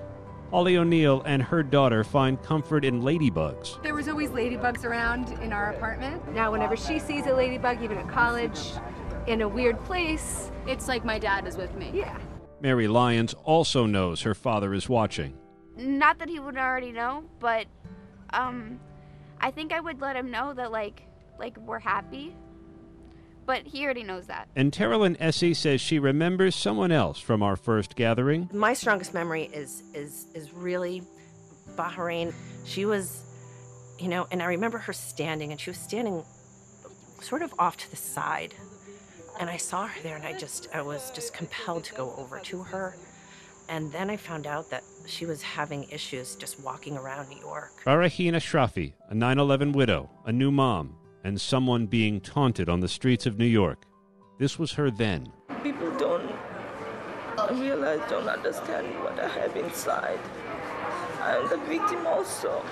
Ollie 0.53 0.77
O'Neill 0.77 1.23
and 1.25 1.43
her 1.43 1.63
daughter 1.63 2.05
find 2.05 2.41
comfort 2.43 2.85
in 2.85 3.01
ladybugs. 3.01 3.83
There 3.83 3.95
was 3.95 4.07
always 4.07 4.29
ladybugs 4.31 4.85
around 4.85 5.31
in 5.41 5.51
our 5.51 5.71
apartment. 5.71 6.31
Now, 6.35 6.53
whenever 6.53 6.77
she 6.77 6.99
sees 6.99 7.25
a 7.25 7.33
ladybug, 7.33 7.83
even 7.83 7.97
at 7.97 8.07
college, 8.07 8.59
in 9.27 9.41
a 9.41 9.49
weird 9.49 9.83
place, 9.85 10.51
it's 10.67 10.89
like 10.89 11.07
my 11.07 11.19
dad 11.19 11.47
is 11.47 11.57
with 11.57 11.75
me. 11.77 11.91
Yeah. 11.95 12.19
Mary 12.61 12.87
Lyons 12.87 13.35
also 13.45 13.87
knows 13.87 14.21
her 14.23 14.35
father 14.35 14.75
is 14.75 14.91
watching. 14.91 15.39
Not 15.79 16.19
that 16.19 16.29
he 16.29 16.39
would 16.39 16.59
already 16.59 16.93
know, 16.93 17.25
but 17.41 17.67
um, 18.31 18.79
I 19.41 19.51
think 19.51 19.73
I 19.73 19.81
would 19.81 20.03
let 20.03 20.17
him 20.17 20.31
know 20.31 20.53
that 20.53 20.71
like 20.71 21.03
like 21.39 21.57
we're 21.57 21.79
happy. 21.79 22.37
But 23.53 23.67
he 23.67 23.85
already 23.85 24.03
knows 24.03 24.29
that. 24.29 24.49
And 24.57 24.73
Terilyn 24.73 25.15
Essie 25.21 25.53
says 25.53 25.79
she 25.79 25.99
remembers 25.99 26.57
someone 26.57 26.91
else 26.91 27.19
from 27.19 27.43
our 27.43 27.55
first 27.55 27.97
gathering. 27.97 28.49
My 28.51 28.73
strongest 28.73 29.13
memory 29.13 29.51
is 29.53 29.83
is 29.93 30.29
is 30.35 30.55
really 30.55 31.03
Bahrain. 31.77 32.33
She 32.65 32.87
was, 32.87 33.21
you 33.99 34.09
know, 34.09 34.27
and 34.31 34.43
I 34.43 34.47
remember 34.47 34.79
her 34.79 34.95
standing, 34.95 35.51
and 35.51 35.61
she 35.61 35.69
was 35.69 35.79
standing 35.79 36.25
sort 37.21 37.43
of 37.43 37.53
off 37.59 37.77
to 37.77 37.91
the 37.91 37.97
side, 37.97 38.55
and 39.39 39.51
I 39.51 39.59
saw 39.59 39.87
her 39.87 40.01
there, 40.03 40.17
and 40.17 40.25
I 40.25 40.33
just 40.33 40.69
I 40.75 40.81
was 40.81 41.11
just 41.11 41.35
compelled 41.35 41.85
to 41.85 41.95
go 41.95 42.15
over 42.17 42.41
to 42.41 42.63
her, 42.63 42.97
and 43.69 43.93
then 43.93 44.09
I 44.09 44.17
found 44.17 44.47
out 44.47 44.71
that 44.71 44.83
she 45.07 45.27
was 45.27 45.43
having 45.43 45.85
issues 45.91 46.37
just 46.37 46.59
walking 46.65 46.97
around 46.97 47.29
New 47.29 47.41
York. 47.41 47.83
Faraheen 47.85 48.33
Shrafi, 48.33 48.95
a 49.11 49.15
9 49.15 49.39
11 49.39 49.73
widow, 49.73 50.09
a 50.25 50.33
new 50.33 50.51
mom, 50.51 50.97
and 51.25 51.41
someone 51.41 51.87
being 51.87 52.21
taunted 52.21 52.69
on 52.69 52.81
the 52.81 52.89
streets 52.89 53.27
of 53.27 53.39
New 53.39 53.47
York. 53.47 53.85
This 54.39 54.59
was 54.59 54.73
her 54.73 54.91
then. 54.91 55.33
People 55.63 55.91
don't 55.99 56.33
realize, 57.53 58.01
don't 58.09 58.29
understand 58.29 58.87
what 59.03 59.19
I 59.19 59.29
have 59.29 59.57
inside. 59.57 60.19
I'm 61.21 61.49
the 61.49 61.59
victim 61.69 62.07
also. 62.07 62.65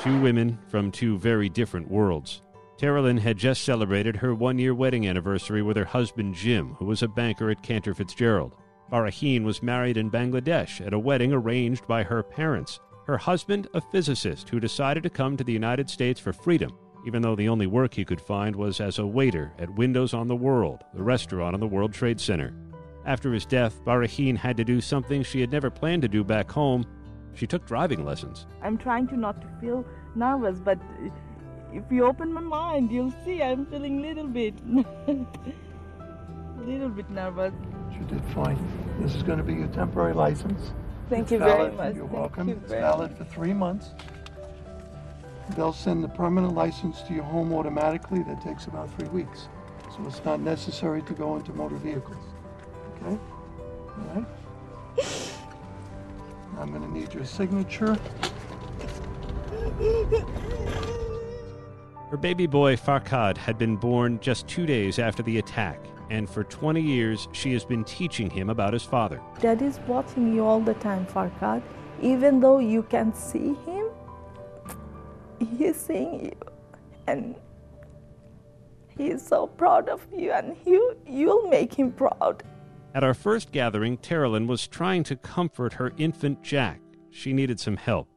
Two 0.00 0.20
women 0.20 0.58
from 0.68 0.90
two 0.90 1.18
very 1.18 1.48
different 1.48 1.90
worlds. 1.90 2.42
Terilyn 2.76 3.18
had 3.18 3.36
just 3.36 3.62
celebrated 3.62 4.16
her 4.16 4.34
one 4.34 4.58
year 4.58 4.74
wedding 4.74 5.06
anniversary 5.06 5.62
with 5.62 5.76
her 5.76 5.84
husband 5.84 6.34
Jim, 6.34 6.74
who 6.78 6.86
was 6.86 7.02
a 7.02 7.08
banker 7.08 7.50
at 7.50 7.62
Cantor 7.62 7.94
Fitzgerald. 7.94 8.56
Faraheen 8.90 9.44
was 9.44 9.62
married 9.62 9.96
in 9.96 10.10
Bangladesh 10.10 10.84
at 10.84 10.92
a 10.92 10.98
wedding 10.98 11.32
arranged 11.32 11.86
by 11.86 12.02
her 12.02 12.22
parents. 12.22 12.80
Her 13.06 13.16
husband, 13.16 13.68
a 13.74 13.80
physicist 13.80 14.48
who 14.48 14.60
decided 14.60 15.02
to 15.04 15.10
come 15.10 15.36
to 15.36 15.44
the 15.44 15.52
United 15.52 15.88
States 15.88 16.20
for 16.20 16.32
freedom, 16.32 16.76
even 17.06 17.22
though 17.22 17.34
the 17.34 17.48
only 17.48 17.66
work 17.66 17.94
he 17.94 18.04
could 18.04 18.20
find 18.20 18.54
was 18.54 18.80
as 18.80 18.98
a 18.98 19.06
waiter 19.06 19.52
at 19.58 19.70
Windows 19.74 20.14
on 20.14 20.28
the 20.28 20.36
World, 20.36 20.84
the 20.94 21.02
restaurant 21.02 21.54
on 21.54 21.60
the 21.60 21.66
World 21.66 21.92
Trade 21.92 22.20
Center. 22.20 22.54
After 23.04 23.32
his 23.32 23.44
death, 23.44 23.80
Faraheen 23.84 24.36
had 24.36 24.56
to 24.58 24.64
do 24.64 24.80
something 24.80 25.22
she 25.22 25.40
had 25.40 25.50
never 25.50 25.70
planned 25.70 26.02
to 26.02 26.08
do 26.08 26.22
back 26.22 26.50
home. 26.50 26.84
She 27.34 27.46
took 27.46 27.66
driving 27.66 28.04
lessons. 28.04 28.46
I'm 28.62 28.78
trying 28.78 29.08
to 29.08 29.16
not 29.16 29.40
to 29.42 29.48
feel 29.60 29.84
nervous, 30.14 30.60
but 30.60 30.78
if 31.72 31.82
you 31.90 32.04
open 32.04 32.32
my 32.32 32.40
mind, 32.40 32.92
you'll 32.92 33.14
see 33.24 33.42
I'm 33.42 33.66
feeling 33.66 33.98
a 33.98 34.02
little 34.02 34.28
bit, 34.28 34.54
little 36.58 36.88
bit 36.90 37.10
nervous. 37.10 37.52
You 37.98 38.04
did 38.06 38.24
fine. 38.26 38.58
This 39.00 39.14
is 39.14 39.22
going 39.22 39.38
to 39.38 39.44
be 39.44 39.54
your 39.54 39.68
temporary 39.68 40.14
license. 40.14 40.72
Thank 41.08 41.24
It's 41.24 41.32
you 41.32 41.38
very 41.38 41.72
much. 41.72 41.94
You're 41.94 42.04
Thank 42.06 42.18
welcome. 42.18 42.48
you 42.48 42.54
It's 42.54 42.68
very 42.68 42.82
valid 42.82 43.16
for 43.16 43.24
three 43.24 43.52
months. 43.52 43.90
They'll 45.50 45.72
send 45.72 46.02
the 46.02 46.08
permanent 46.08 46.54
license 46.54 47.02
to 47.02 47.14
your 47.14 47.24
home 47.24 47.52
automatically. 47.52 48.22
That 48.22 48.40
takes 48.40 48.66
about 48.66 48.90
three 48.98 49.08
weeks. 49.08 49.48
So 49.90 49.98
it's 50.06 50.24
not 50.24 50.40
necessary 50.40 51.02
to 51.02 51.12
go 51.12 51.36
into 51.36 51.52
motor 51.52 51.76
vehicles. 51.76 52.24
Okay? 53.02 53.18
All 53.98 54.04
right? 54.14 54.26
I'm 56.58 56.70
going 56.70 56.82
to 56.82 56.92
need 56.92 57.12
your 57.12 57.24
signature. 57.24 57.98
Her 62.10 62.16
baby 62.16 62.46
boy, 62.46 62.76
Farkad, 62.76 63.36
had 63.36 63.58
been 63.58 63.76
born 63.76 64.20
just 64.20 64.46
two 64.46 64.66
days 64.66 64.98
after 64.98 65.22
the 65.22 65.38
attack, 65.38 65.80
and 66.10 66.28
for 66.28 66.44
20 66.44 66.80
years 66.80 67.26
she 67.32 67.52
has 67.54 67.64
been 67.64 67.84
teaching 67.84 68.28
him 68.28 68.50
about 68.50 68.74
his 68.74 68.84
father. 68.84 69.20
Dad 69.40 69.62
is 69.62 69.80
watching 69.86 70.34
you 70.34 70.44
all 70.44 70.60
the 70.60 70.74
time, 70.74 71.06
Farkad. 71.06 71.62
Even 72.02 72.38
though 72.38 72.58
you 72.58 72.82
can't 72.82 73.16
see 73.16 73.54
him, 73.64 73.71
he 75.44 75.66
is 75.66 75.76
seeing 75.76 76.24
you. 76.26 76.32
And 77.06 77.34
he 78.96 79.08
is 79.08 79.26
so 79.26 79.46
proud 79.46 79.88
of 79.88 80.06
you, 80.14 80.32
and 80.32 80.56
you, 80.64 80.96
you'll 81.06 81.48
make 81.48 81.74
him 81.74 81.92
proud. 81.92 82.42
At 82.94 83.04
our 83.04 83.14
first 83.14 83.52
gathering, 83.52 83.96
Terilyn 83.98 84.46
was 84.46 84.66
trying 84.66 85.02
to 85.04 85.16
comfort 85.16 85.72
her 85.74 85.92
infant 85.96 86.42
Jack. 86.42 86.80
She 87.10 87.32
needed 87.32 87.58
some 87.58 87.76
help, 87.76 88.08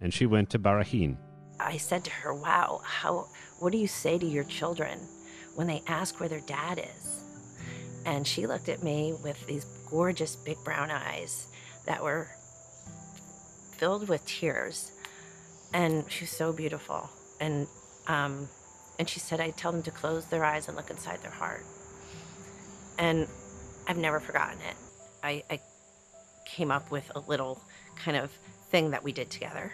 and 0.00 0.14
she 0.14 0.26
went 0.26 0.50
to 0.50 0.58
Barahin. 0.58 1.16
I 1.58 1.76
said 1.76 2.04
to 2.04 2.10
her, 2.10 2.34
"Wow, 2.34 2.80
how? 2.84 3.26
What 3.58 3.72
do 3.72 3.78
you 3.78 3.88
say 3.88 4.18
to 4.18 4.26
your 4.26 4.44
children 4.44 4.98
when 5.56 5.66
they 5.66 5.82
ask 5.86 6.20
where 6.20 6.28
their 6.28 6.40
dad 6.46 6.78
is?" 6.78 7.24
And 8.06 8.26
she 8.26 8.46
looked 8.46 8.68
at 8.68 8.82
me 8.82 9.14
with 9.22 9.44
these 9.46 9.64
gorgeous 9.90 10.36
big 10.36 10.56
brown 10.64 10.90
eyes 10.90 11.48
that 11.86 12.02
were 12.02 12.28
filled 13.76 14.08
with 14.08 14.24
tears, 14.26 14.92
and 15.72 16.04
she's 16.10 16.30
so 16.30 16.52
beautiful. 16.52 17.08
And 17.40 17.66
um, 18.06 18.48
and 18.98 19.08
she 19.08 19.20
said, 19.20 19.40
"I 19.40 19.50
tell 19.50 19.72
them 19.72 19.82
to 19.82 19.90
close 19.90 20.26
their 20.26 20.44
eyes 20.44 20.68
and 20.68 20.76
look 20.76 20.90
inside 20.90 21.20
their 21.22 21.30
heart." 21.30 21.64
And 22.98 23.26
I've 23.88 23.96
never 23.96 24.20
forgotten 24.20 24.58
it. 24.60 24.76
I, 25.22 25.42
I 25.50 25.60
came 26.44 26.70
up 26.70 26.90
with 26.90 27.10
a 27.14 27.20
little 27.20 27.60
kind 27.96 28.16
of 28.16 28.30
thing 28.70 28.90
that 28.90 29.02
we 29.02 29.12
did 29.12 29.30
together. 29.30 29.72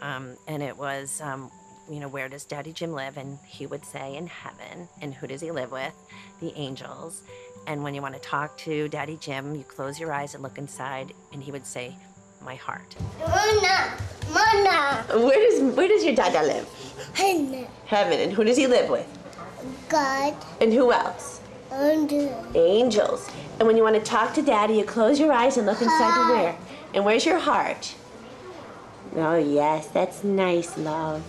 Um, 0.00 0.36
and 0.46 0.62
it 0.62 0.76
was, 0.76 1.20
um, 1.20 1.50
you 1.90 2.00
know, 2.00 2.08
where 2.08 2.28
does 2.28 2.44
Daddy 2.44 2.72
Jim 2.72 2.92
live? 2.92 3.16
And 3.16 3.38
he 3.46 3.66
would 3.66 3.84
say, 3.84 4.16
in 4.16 4.26
heaven. 4.26 4.88
And 5.00 5.14
who 5.14 5.26
does 5.26 5.40
he 5.40 5.50
live 5.50 5.72
with? 5.72 5.94
The 6.40 6.52
angels. 6.54 7.22
And 7.66 7.82
when 7.82 7.94
you 7.94 8.02
want 8.02 8.14
to 8.14 8.20
talk 8.20 8.56
to 8.58 8.88
Daddy 8.88 9.16
Jim, 9.16 9.54
you 9.54 9.64
close 9.64 9.98
your 9.98 10.12
eyes 10.12 10.34
and 10.34 10.42
look 10.42 10.58
inside, 10.58 11.12
and 11.32 11.42
he 11.42 11.52
would 11.52 11.66
say, 11.66 11.96
my 12.42 12.54
heart. 12.56 12.94
Mona, 13.20 13.96
Mona. 14.32 15.24
Where 15.26 15.50
does 15.50 15.74
where 15.76 15.88
does 15.88 16.04
your 16.04 16.14
dada 16.14 16.42
live? 16.42 16.68
Heaven, 17.14 17.66
Heaven. 17.86 18.20
And 18.20 18.32
who 18.32 18.44
does 18.44 18.56
he 18.56 18.66
live 18.66 18.88
with? 18.90 19.06
God, 19.88 20.34
And 20.60 20.72
who 20.72 20.92
else? 20.92 21.40
and 21.72 22.10
Angels. 22.56 23.30
And 23.58 23.66
when 23.68 23.76
you 23.76 23.82
want 23.82 23.94
to 23.94 24.02
talk 24.02 24.34
to 24.34 24.42
Daddy, 24.42 24.74
you 24.74 24.84
close 24.84 25.20
your 25.20 25.32
eyes 25.32 25.56
and 25.56 25.66
look 25.66 25.80
inside 25.80 26.28
the 26.28 26.34
where? 26.34 26.56
And 26.94 27.04
where's 27.04 27.24
your 27.24 27.38
heart? 27.38 27.94
Oh, 29.16 29.36
yes, 29.36 29.86
that's 29.88 30.24
nice, 30.24 30.76
love. 30.78 31.22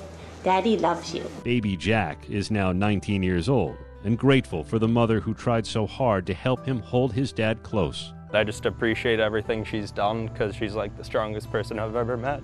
Daddy 0.43 0.77
loves 0.77 1.13
you. 1.13 1.29
Baby 1.43 1.77
Jack 1.77 2.27
is 2.29 2.49
now 2.49 2.71
19 2.71 3.21
years 3.21 3.49
old 3.49 3.75
and 4.03 4.17
grateful 4.17 4.63
for 4.63 4.79
the 4.79 4.87
mother 4.87 5.19
who 5.19 5.33
tried 5.35 5.65
so 5.67 5.85
hard 5.85 6.25
to 6.25 6.33
help 6.33 6.65
him 6.65 6.79
hold 6.79 7.13
his 7.13 7.31
dad 7.31 7.61
close. 7.61 8.13
I 8.33 8.43
just 8.43 8.65
appreciate 8.65 9.19
everything 9.19 9.63
she's 9.63 9.91
done 9.91 10.27
because 10.27 10.55
she's 10.55 10.73
like 10.73 10.95
the 10.97 11.03
strongest 11.03 11.51
person 11.51 11.79
I've 11.79 11.95
ever 11.95 12.15
met. 12.15 12.41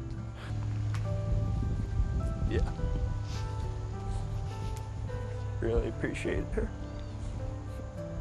Yeah. 2.49 2.59
Really 5.61 5.87
appreciate 5.89 6.43
her. 6.53 6.69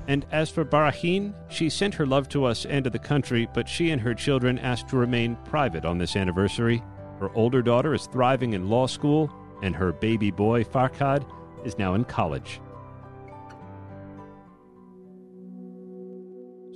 And 0.08 0.24
as 0.30 0.50
for 0.50 0.64
Barahin, 0.64 1.34
she 1.48 1.68
sent 1.68 1.94
her 1.94 2.06
love 2.06 2.28
to 2.28 2.44
us 2.44 2.64
and 2.64 2.84
to 2.84 2.90
the 2.90 2.98
country, 2.98 3.48
but 3.52 3.68
she 3.68 3.90
and 3.90 4.00
her 4.00 4.14
children 4.14 4.58
asked 4.58 4.88
to 4.90 4.96
remain 4.96 5.36
private 5.44 5.84
on 5.84 5.98
this 5.98 6.14
anniversary. 6.14 6.82
Her 7.18 7.30
older 7.34 7.62
daughter 7.62 7.94
is 7.94 8.06
thriving 8.06 8.52
in 8.52 8.68
law 8.68 8.86
school, 8.86 9.32
and 9.62 9.74
her 9.74 9.92
baby 9.92 10.30
boy, 10.30 10.62
Farkad, 10.62 11.26
is 11.64 11.78
now 11.78 11.94
in 11.94 12.04
college. 12.04 12.60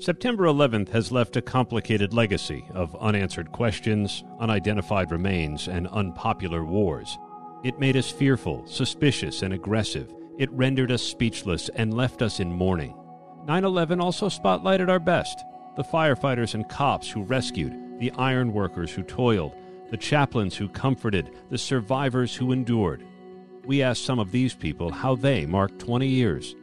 September 0.00 0.44
11th 0.44 0.88
has 0.88 1.12
left 1.12 1.36
a 1.36 1.42
complicated 1.42 2.14
legacy 2.14 2.64
of 2.72 2.96
unanswered 3.02 3.52
questions, 3.52 4.24
unidentified 4.38 5.12
remains, 5.12 5.68
and 5.68 5.86
unpopular 5.88 6.64
wars. 6.64 7.18
It 7.64 7.78
made 7.78 7.98
us 7.98 8.10
fearful, 8.10 8.66
suspicious, 8.66 9.42
and 9.42 9.52
aggressive. 9.52 10.10
It 10.38 10.50
rendered 10.52 10.90
us 10.90 11.02
speechless 11.02 11.68
and 11.74 11.92
left 11.92 12.22
us 12.22 12.40
in 12.40 12.50
mourning. 12.50 12.96
9 13.44 13.62
11 13.62 14.00
also 14.00 14.30
spotlighted 14.30 14.88
our 14.88 14.98
best 14.98 15.44
the 15.76 15.84
firefighters 15.84 16.54
and 16.54 16.66
cops 16.66 17.10
who 17.10 17.22
rescued, 17.22 17.74
the 17.98 18.10
iron 18.12 18.54
workers 18.54 18.90
who 18.90 19.02
toiled, 19.02 19.52
the 19.90 19.98
chaplains 19.98 20.56
who 20.56 20.68
comforted, 20.70 21.30
the 21.50 21.58
survivors 21.58 22.34
who 22.34 22.52
endured. 22.52 23.06
We 23.66 23.82
asked 23.82 24.06
some 24.06 24.18
of 24.18 24.32
these 24.32 24.54
people 24.54 24.90
how 24.90 25.14
they 25.14 25.44
marked 25.44 25.78
20 25.78 26.06
years. 26.06 26.56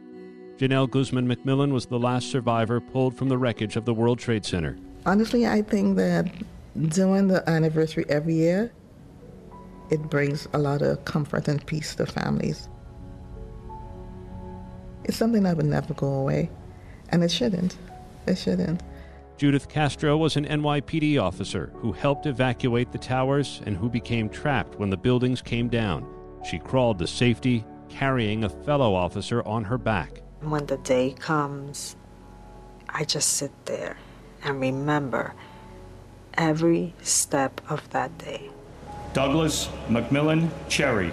Genelle 0.58 0.88
Guzman 0.88 1.28
McMillan 1.28 1.70
was 1.70 1.86
the 1.86 2.00
last 2.00 2.32
survivor 2.32 2.80
pulled 2.80 3.16
from 3.16 3.28
the 3.28 3.38
wreckage 3.38 3.76
of 3.76 3.84
the 3.84 3.94
World 3.94 4.18
Trade 4.18 4.44
Center. 4.44 4.76
Honestly, 5.06 5.46
I 5.46 5.62
think 5.62 5.96
that 5.98 6.26
doing 6.88 7.28
the 7.28 7.48
anniversary 7.48 8.04
every 8.08 8.34
year, 8.34 8.72
it 9.90 10.02
brings 10.10 10.48
a 10.52 10.58
lot 10.58 10.82
of 10.82 11.04
comfort 11.04 11.46
and 11.46 11.64
peace 11.64 11.94
to 11.94 12.06
families. 12.06 12.68
It's 15.04 15.16
something 15.16 15.44
that 15.44 15.56
would 15.56 15.66
never 15.66 15.94
go 15.94 16.08
away, 16.08 16.50
and 17.10 17.22
it 17.22 17.30
shouldn't. 17.30 17.78
It 18.26 18.36
shouldn't. 18.36 18.82
Judith 19.36 19.68
Castro 19.68 20.16
was 20.16 20.36
an 20.36 20.44
NYPD 20.44 21.22
officer 21.22 21.70
who 21.76 21.92
helped 21.92 22.26
evacuate 22.26 22.90
the 22.90 22.98
towers 22.98 23.62
and 23.64 23.76
who 23.76 23.88
became 23.88 24.28
trapped 24.28 24.74
when 24.74 24.90
the 24.90 24.96
buildings 24.96 25.40
came 25.40 25.68
down. 25.68 26.04
She 26.44 26.58
crawled 26.58 26.98
to 26.98 27.06
safety, 27.06 27.64
carrying 27.88 28.42
a 28.42 28.48
fellow 28.48 28.92
officer 28.92 29.46
on 29.46 29.62
her 29.62 29.78
back. 29.78 30.22
When 30.40 30.66
the 30.66 30.76
day 30.76 31.14
comes, 31.18 31.96
I 32.88 33.04
just 33.04 33.30
sit 33.30 33.50
there 33.64 33.96
and 34.44 34.60
remember 34.60 35.34
every 36.34 36.94
step 37.02 37.60
of 37.68 37.90
that 37.90 38.16
day. 38.18 38.48
Douglas 39.12 39.68
McMillan 39.88 40.48
Cherry. 40.68 41.10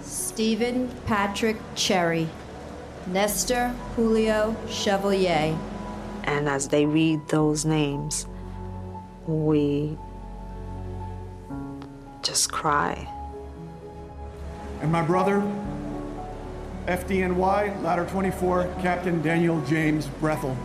Stephen 0.00 0.90
Patrick 1.06 1.56
Cherry. 1.76 2.28
Nestor 3.06 3.68
Julio 3.94 4.56
Chevalier. 4.68 5.56
And 6.24 6.48
as 6.48 6.66
they 6.68 6.86
read 6.86 7.20
those 7.28 7.64
names, 7.64 8.26
we 9.26 9.96
just 12.22 12.50
cry. 12.50 13.08
And 14.80 14.90
my 14.90 15.02
brother, 15.02 15.40
FDNY, 16.86 17.82
Ladder 17.82 18.06
24, 18.06 18.64
Captain 18.80 19.20
Daniel 19.22 19.60
James 19.66 20.06
Brethel. 20.20 20.56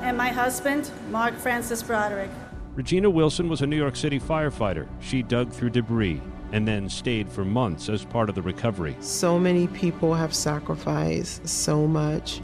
And 0.00 0.16
my 0.16 0.28
husband, 0.28 0.90
Mark 1.10 1.34
Francis 1.36 1.82
Broderick. 1.82 2.30
Regina 2.74 3.10
Wilson 3.10 3.48
was 3.48 3.62
a 3.62 3.66
New 3.66 3.76
York 3.76 3.96
City 3.96 4.20
firefighter. 4.20 4.86
She 5.00 5.22
dug 5.22 5.50
through 5.50 5.70
debris 5.70 6.22
and 6.52 6.66
then 6.66 6.88
stayed 6.88 7.28
for 7.28 7.44
months 7.44 7.88
as 7.88 8.04
part 8.04 8.28
of 8.28 8.34
the 8.34 8.42
recovery. 8.42 8.96
So 9.00 9.38
many 9.38 9.66
people 9.68 10.14
have 10.14 10.32
sacrificed 10.34 11.46
so 11.48 11.86
much 11.86 12.40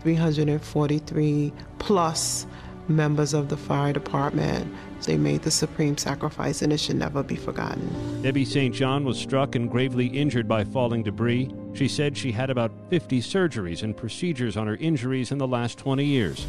343 0.00 1.52
plus 1.78 2.46
members 2.88 3.34
of 3.34 3.48
the 3.48 3.56
fire 3.56 3.92
department. 3.92 4.74
They 5.02 5.16
made 5.16 5.42
the 5.42 5.50
supreme 5.50 5.96
sacrifice, 5.96 6.60
and 6.62 6.72
it 6.72 6.78
should 6.78 6.96
never 6.96 7.22
be 7.22 7.36
forgotten. 7.36 8.22
Debbie 8.22 8.44
St. 8.44 8.74
John 8.74 9.04
was 9.04 9.18
struck 9.18 9.54
and 9.54 9.70
gravely 9.70 10.06
injured 10.06 10.48
by 10.48 10.64
falling 10.64 11.02
debris. 11.02 11.50
She 11.74 11.88
said 11.88 12.16
she 12.16 12.32
had 12.32 12.50
about 12.50 12.72
50 12.90 13.20
surgeries 13.20 13.82
and 13.82 13.96
procedures 13.96 14.56
on 14.56 14.66
her 14.66 14.76
injuries 14.76 15.32
in 15.32 15.38
the 15.38 15.46
last 15.46 15.78
20 15.78 16.04
years. 16.04 16.44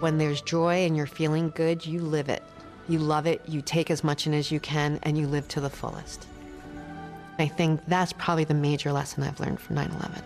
When 0.00 0.18
there's 0.18 0.42
joy 0.42 0.84
and 0.84 0.96
you're 0.96 1.06
feeling 1.06 1.50
good, 1.50 1.84
you 1.84 2.00
live 2.00 2.28
it. 2.28 2.42
You 2.88 2.98
love 2.98 3.26
it, 3.26 3.40
you 3.48 3.62
take 3.62 3.90
as 3.90 4.04
much 4.04 4.26
in 4.26 4.34
as 4.34 4.52
you 4.52 4.60
can, 4.60 5.00
and 5.02 5.18
you 5.18 5.26
live 5.26 5.48
to 5.48 5.60
the 5.60 5.70
fullest. 5.70 6.26
I 7.38 7.48
think 7.48 7.80
that's 7.86 8.12
probably 8.12 8.44
the 8.44 8.54
major 8.54 8.92
lesson 8.92 9.22
I've 9.22 9.40
learned 9.40 9.60
from 9.60 9.76
9 9.76 9.90
11. 9.90 10.22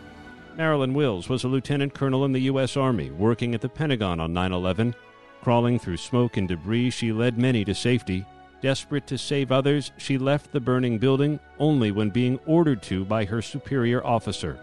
Marilyn 0.56 0.92
Wills 0.92 1.28
was 1.28 1.44
a 1.44 1.48
lieutenant 1.48 1.94
colonel 1.94 2.24
in 2.24 2.32
the 2.32 2.42
U.S. 2.42 2.76
Army 2.76 3.10
working 3.10 3.54
at 3.54 3.60
the 3.60 3.68
Pentagon 3.68 4.20
on 4.20 4.32
9 4.32 4.52
11. 4.52 4.94
Crawling 5.42 5.78
through 5.78 5.96
smoke 5.96 6.36
and 6.36 6.46
debris, 6.46 6.90
she 6.90 7.12
led 7.12 7.38
many 7.38 7.64
to 7.64 7.74
safety. 7.74 8.26
Desperate 8.62 9.06
to 9.06 9.16
save 9.16 9.50
others, 9.50 9.90
she 9.96 10.18
left 10.18 10.52
the 10.52 10.60
burning 10.60 10.98
building 10.98 11.40
only 11.58 11.90
when 11.90 12.10
being 12.10 12.38
ordered 12.44 12.82
to 12.82 13.04
by 13.04 13.24
her 13.24 13.40
superior 13.40 14.04
officer. 14.06 14.58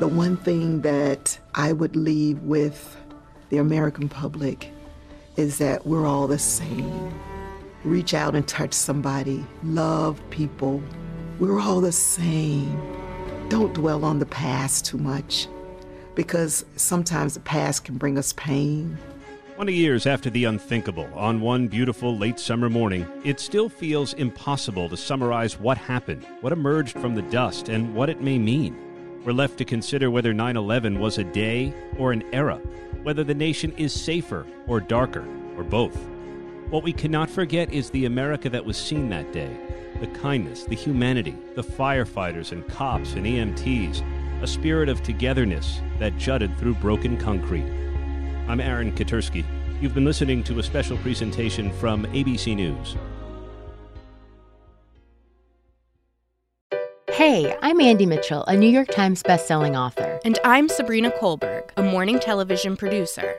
The 0.00 0.08
one 0.08 0.36
thing 0.36 0.80
that 0.80 1.38
I 1.54 1.72
would 1.72 1.94
leave 1.94 2.40
with 2.42 2.96
the 3.50 3.58
American 3.58 4.08
public 4.08 4.70
is 5.36 5.58
that 5.58 5.86
we're 5.86 6.06
all 6.06 6.26
the 6.26 6.38
same. 6.38 7.14
Reach 7.84 8.14
out 8.14 8.34
and 8.34 8.46
touch 8.46 8.72
somebody, 8.72 9.44
love 9.62 10.20
people. 10.30 10.82
We're 11.38 11.60
all 11.60 11.80
the 11.80 11.92
same. 11.92 12.80
Don't 13.48 13.74
dwell 13.74 14.04
on 14.04 14.18
the 14.18 14.26
past 14.26 14.86
too 14.86 14.98
much 14.98 15.46
because 16.14 16.64
sometimes 16.76 17.34
the 17.34 17.40
past 17.40 17.84
can 17.84 17.98
bring 17.98 18.18
us 18.18 18.32
pain. 18.32 18.98
20 19.62 19.74
years 19.74 20.08
after 20.08 20.28
the 20.28 20.42
unthinkable, 20.42 21.08
on 21.14 21.40
one 21.40 21.68
beautiful 21.68 22.18
late 22.18 22.40
summer 22.40 22.68
morning, 22.68 23.06
it 23.24 23.38
still 23.38 23.68
feels 23.68 24.12
impossible 24.14 24.88
to 24.88 24.96
summarize 24.96 25.56
what 25.56 25.78
happened, 25.78 26.26
what 26.40 26.52
emerged 26.52 26.98
from 26.98 27.14
the 27.14 27.22
dust, 27.22 27.68
and 27.68 27.94
what 27.94 28.10
it 28.10 28.20
may 28.20 28.40
mean. 28.40 28.76
We're 29.24 29.32
left 29.32 29.58
to 29.58 29.64
consider 29.64 30.10
whether 30.10 30.34
9 30.34 30.56
11 30.56 30.98
was 30.98 31.18
a 31.18 31.22
day 31.22 31.72
or 31.96 32.10
an 32.10 32.24
era, 32.32 32.56
whether 33.04 33.22
the 33.22 33.36
nation 33.36 33.72
is 33.76 33.92
safer 33.92 34.44
or 34.66 34.80
darker, 34.80 35.24
or 35.56 35.62
both. 35.62 35.94
What 36.68 36.82
we 36.82 36.92
cannot 36.92 37.30
forget 37.30 37.72
is 37.72 37.88
the 37.88 38.06
America 38.06 38.50
that 38.50 38.64
was 38.64 38.76
seen 38.76 39.10
that 39.10 39.32
day 39.32 39.56
the 40.00 40.08
kindness, 40.08 40.64
the 40.64 40.74
humanity, 40.74 41.36
the 41.54 41.62
firefighters 41.62 42.50
and 42.50 42.66
cops 42.66 43.12
and 43.12 43.24
EMTs, 43.24 44.02
a 44.42 44.46
spirit 44.48 44.88
of 44.88 45.04
togetherness 45.04 45.80
that 46.00 46.18
jutted 46.18 46.58
through 46.58 46.74
broken 46.74 47.16
concrete. 47.16 47.91
I'm 48.48 48.60
Aaron 48.60 48.92
Katersky. 48.92 49.44
You've 49.80 49.94
been 49.94 50.04
listening 50.04 50.42
to 50.44 50.58
a 50.58 50.62
special 50.62 50.96
presentation 50.98 51.72
from 51.74 52.04
ABC 52.06 52.56
News. 52.56 52.96
Hey, 57.12 57.56
I'm 57.62 57.80
Andie 57.80 58.06
Mitchell, 58.06 58.42
a 58.44 58.56
New 58.56 58.68
York 58.68 58.88
Times 58.88 59.22
bestselling 59.22 59.78
author. 59.78 60.18
And 60.24 60.38
I'm 60.44 60.68
Sabrina 60.68 61.10
Kohlberg, 61.12 61.70
a 61.76 61.82
morning 61.82 62.18
television 62.18 62.76
producer. 62.76 63.38